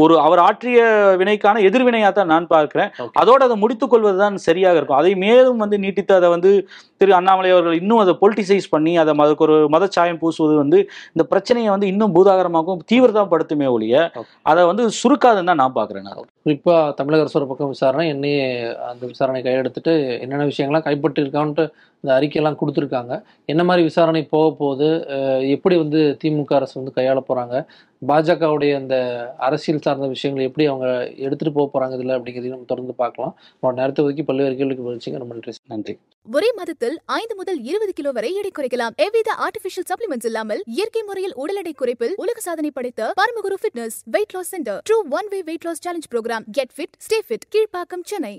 ஒரு 0.01 0.15
அவர் 0.25 0.43
ஆற்றிய 0.47 0.79
வினைக்கான 1.21 1.61
எதிர்வினையா 1.69 2.10
தான் 2.11 2.31
நான் 2.33 2.47
பார்க்கிறேன். 2.47 2.89
அதோட 3.21 3.39
அதை 3.47 3.57
முடித்துக் 3.57 3.93
கொள்வதுதான் 3.93 4.35
சரியாக 4.47 4.77
இருக்கும் 4.77 4.99
அதை 5.01 5.15
மேலும் 5.15 5.57
வந்து 5.57 5.77
நீட்டித்து 5.77 6.15
அதை 6.15 6.29
வந்து 6.29 6.51
திரு 7.01 7.13
அண்ணாமலை 7.19 7.51
அவர்கள் 7.55 7.79
இன்னும் 7.81 8.01
அதை 8.03 8.15
பொலிட்டிசைஸ் 8.23 8.67
பண்ணி 8.75 8.93
அதை 9.03 9.13
அதுக்கு 9.25 9.45
ஒரு 9.47 9.57
மதச்சாயம் 9.75 10.21
பூசுவது 10.23 10.55
வந்து 10.63 10.79
இந்த 11.13 11.25
பிரச்சனையை 11.31 11.69
வந்து 11.75 11.91
இன்னும் 11.93 12.15
பூதாகரமாகவும் 12.17 12.83
தீவிரதாப்படுத்துமே 12.91 13.69
ஒழிய. 13.75 13.95
அதை 14.51 14.61
வந்து 14.71 14.83
சுருக்காதுன்னு 15.01 15.51
தான் 15.51 15.61
நான் 15.63 15.77
பார்க்கிறேன் 15.77 16.07
நான். 16.09 16.27
குறிப்பா 16.47 16.75
தமிழக 16.99 17.23
அரசு 17.23 17.39
ஒரு 17.39 17.47
பக்கம் 17.51 17.73
விசாரணை 17.75 18.05
என்னையே 18.15 18.43
அந்த 18.91 19.03
விசாரணை 19.13 19.41
கையெடுத்துட்டு 19.47 19.93
என்னென்ன 20.23 20.49
விஷயங்கள்லாம் 20.51 20.87
கைப்பற்றி 20.87 21.23
இருக்கான்ட்டு 21.23 21.65
இந்த 22.03 22.11
அறிக்கையெல்லாம் 22.17 22.59
கொடுத்துருக்காங்க. 22.59 23.13
என்ன 23.51 23.61
மாதிரி 23.69 23.81
விசாரணை 23.87 24.21
போக 24.33 24.45
போகுது 24.61 24.87
எப்படி 25.55 25.75
வந்து 25.83 25.99
திமுக 26.21 26.53
அரசு 26.59 26.75
வந்து 26.79 26.95
கையாள 26.95 27.19
போறாங்க 27.27 27.55
பாஜகவுடைய 28.09 28.71
அந்த 28.81 28.95
அரசியல் 29.47 29.83
சார்ந்த 29.85 30.07
விஷயங்களை 30.13 30.45
எப்படி 30.49 30.65
அவங்க 30.71 30.87
எடுத்துட்டு 31.25 31.53
போக 31.57 31.67
போறாங்க 31.73 31.97
இதுல 31.97 32.15
அப்படிங்கிறதையும் 32.17 32.55
நம்ம 32.55 32.69
தொடர்ந்து 32.71 32.95
பார்க்கலாம். 33.03 33.33
நேரத்தை 33.79 34.05
ஒதுக்கி 34.05 34.23
பல்வேறு 34.29 34.57
கேள்விக்கு 34.61 34.87
பதிச்சிங்க 34.87 35.21
ரொம்ப 35.23 35.35
நன்றி 35.37 35.53
நன்றி. 35.75 35.95
ஒரே 36.37 36.49
மாதத்தில் 36.59 36.90
ஐந்து 37.19 37.35
முதல் 37.35 37.59
இருபது 37.69 37.93
கிலோ 37.99 38.11
வரை 38.11 38.31
எடை 38.41 38.51
குறைக்கலாம். 38.59 38.95
எவ்வித 39.05 39.35
ஆர்டிபிஷியல் 39.47 39.87
சப்ளிமெண்ட்ஸ் 39.91 40.29
இல்லாமல் 40.31 40.63
இயற்கை 40.77 41.03
முறையில் 41.09 41.35
உடல் 41.43 41.59
எடை 41.63 41.73
குறைப்பில் 41.81 42.15
உலக 42.25 42.39
சாதனை 42.47 42.71
படைத்த 42.77 43.11
Paramaguru 43.21 43.59
fitness 43.63 43.99
weight 44.17 44.35
loss 44.37 44.51
center 44.55 44.81
true 44.89 44.99
one 45.19 45.29
way 45.35 45.41
weight 45.51 45.67
loss 45.69 45.83
challenge 45.87 46.09
program 46.15 46.47
get 46.59 46.75
fit 46.77 46.95
stay 47.07 47.19
fit 47.29 47.47
Kilpauk 47.55 48.05
Chennai. 48.13 48.35